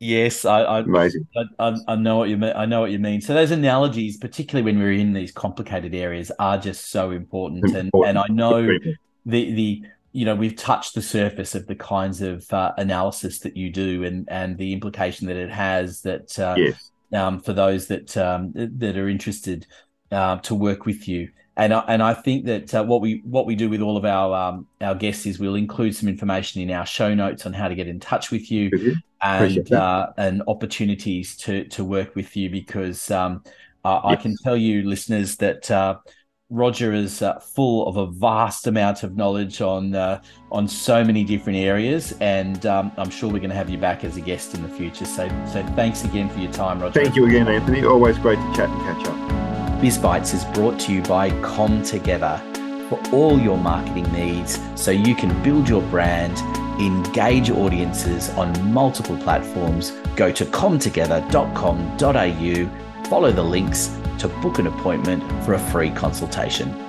Yes, 0.00 0.44
I, 0.44 0.62
I. 0.62 0.82
I, 1.58 1.76
I, 1.88 1.96
know 1.96 2.18
what 2.18 2.28
you 2.28 2.36
mean. 2.36 2.52
I 2.54 2.66
know 2.66 2.80
what 2.80 2.92
you 2.92 3.00
mean. 3.00 3.20
So 3.20 3.34
those 3.34 3.50
analogies, 3.50 4.16
particularly 4.16 4.64
when 4.64 4.80
we're 4.80 4.92
in 4.92 5.12
these 5.12 5.32
complicated 5.32 5.92
areas, 5.94 6.30
are 6.38 6.56
just 6.56 6.90
so 6.90 7.10
important. 7.10 7.64
important. 7.64 7.92
And 7.94 8.08
and 8.08 8.18
I 8.18 8.26
know 8.32 8.64
the 9.26 9.52
the 9.52 9.82
you 10.12 10.24
know 10.24 10.36
we've 10.36 10.54
touched 10.54 10.94
the 10.94 11.02
surface 11.02 11.56
of 11.56 11.66
the 11.66 11.74
kinds 11.74 12.22
of 12.22 12.50
uh, 12.52 12.72
analysis 12.78 13.40
that 13.40 13.56
you 13.56 13.70
do 13.70 14.04
and 14.04 14.28
and 14.30 14.56
the 14.56 14.72
implication 14.72 15.26
that 15.26 15.36
it 15.36 15.50
has 15.50 16.02
that 16.02 16.38
uh, 16.38 16.54
yes. 16.56 16.90
um, 17.12 17.40
for 17.40 17.52
those 17.52 17.88
that 17.88 18.16
um, 18.16 18.52
that 18.54 18.96
are 18.96 19.08
interested 19.08 19.66
uh, 20.12 20.38
to 20.38 20.54
work 20.54 20.86
with 20.86 21.08
you 21.08 21.28
and 21.58 21.74
I, 21.74 21.80
and 21.88 22.02
I 22.02 22.14
think 22.14 22.46
that 22.46 22.74
uh, 22.74 22.84
what 22.84 23.00
we 23.00 23.20
what 23.24 23.44
we 23.44 23.56
do 23.56 23.68
with 23.68 23.82
all 23.82 23.96
of 23.96 24.04
our 24.04 24.34
um, 24.34 24.66
our 24.80 24.94
guests 24.94 25.26
is 25.26 25.40
we'll 25.40 25.56
include 25.56 25.94
some 25.94 26.08
information 26.08 26.62
in 26.62 26.70
our 26.70 26.86
show 26.86 27.12
notes 27.14 27.44
on 27.46 27.52
how 27.52 27.66
to 27.66 27.74
get 27.74 27.88
in 27.88 27.98
touch 27.98 28.30
with 28.30 28.50
you 28.50 28.96
and 29.20 29.72
uh, 29.72 30.10
and 30.16 30.42
opportunities 30.46 31.36
to 31.38 31.64
to 31.64 31.84
work 31.84 32.14
with 32.14 32.36
you 32.36 32.48
because 32.48 33.10
um, 33.10 33.42
uh, 33.84 34.00
yes. 34.04 34.12
I 34.12 34.16
can 34.16 34.36
tell 34.44 34.56
you 34.56 34.88
listeners 34.88 35.36
that 35.36 35.68
uh, 35.68 35.98
Roger 36.48 36.92
is 36.92 37.22
uh, 37.22 37.40
full 37.40 37.88
of 37.88 37.96
a 37.96 38.06
vast 38.06 38.68
amount 38.68 39.02
of 39.02 39.16
knowledge 39.16 39.60
on 39.60 39.96
uh, 39.96 40.22
on 40.52 40.68
so 40.68 41.02
many 41.02 41.24
different 41.24 41.58
areas, 41.58 42.14
and 42.20 42.64
um, 42.66 42.92
I'm 42.96 43.10
sure 43.10 43.28
we're 43.28 43.38
going 43.40 43.50
to 43.50 43.56
have 43.56 43.68
you 43.68 43.78
back 43.78 44.04
as 44.04 44.16
a 44.16 44.20
guest 44.20 44.54
in 44.54 44.62
the 44.62 44.68
future. 44.68 45.06
So 45.06 45.28
so 45.52 45.66
thanks 45.74 46.04
again 46.04 46.30
for 46.30 46.38
your 46.38 46.52
time, 46.52 46.80
Roger. 46.80 47.02
Thank 47.02 47.16
you 47.16 47.26
again, 47.26 47.48
Anthony. 47.48 47.84
Always 47.84 48.16
great 48.16 48.36
to 48.36 48.54
chat 48.54 48.70
and 48.70 48.80
catch 48.82 49.08
up. 49.08 49.37
BizBytes 49.78 50.34
is 50.34 50.44
brought 50.46 50.80
to 50.80 50.92
you 50.92 51.02
by 51.02 51.30
Com 51.40 51.84
Together 51.84 52.42
for 52.88 53.00
all 53.12 53.38
your 53.38 53.56
marketing 53.56 54.10
needs 54.12 54.58
so 54.74 54.90
you 54.90 55.14
can 55.14 55.40
build 55.44 55.68
your 55.68 55.82
brand, 55.82 56.36
engage 56.80 57.50
audiences 57.50 58.30
on 58.30 58.72
multiple 58.72 59.16
platforms. 59.18 59.92
Go 60.16 60.32
to 60.32 60.44
comtogether.com.au, 60.46 63.08
follow 63.08 63.30
the 63.30 63.44
links 63.44 63.96
to 64.18 64.26
book 64.42 64.58
an 64.58 64.66
appointment 64.66 65.22
for 65.44 65.54
a 65.54 65.58
free 65.58 65.90
consultation. 65.90 66.87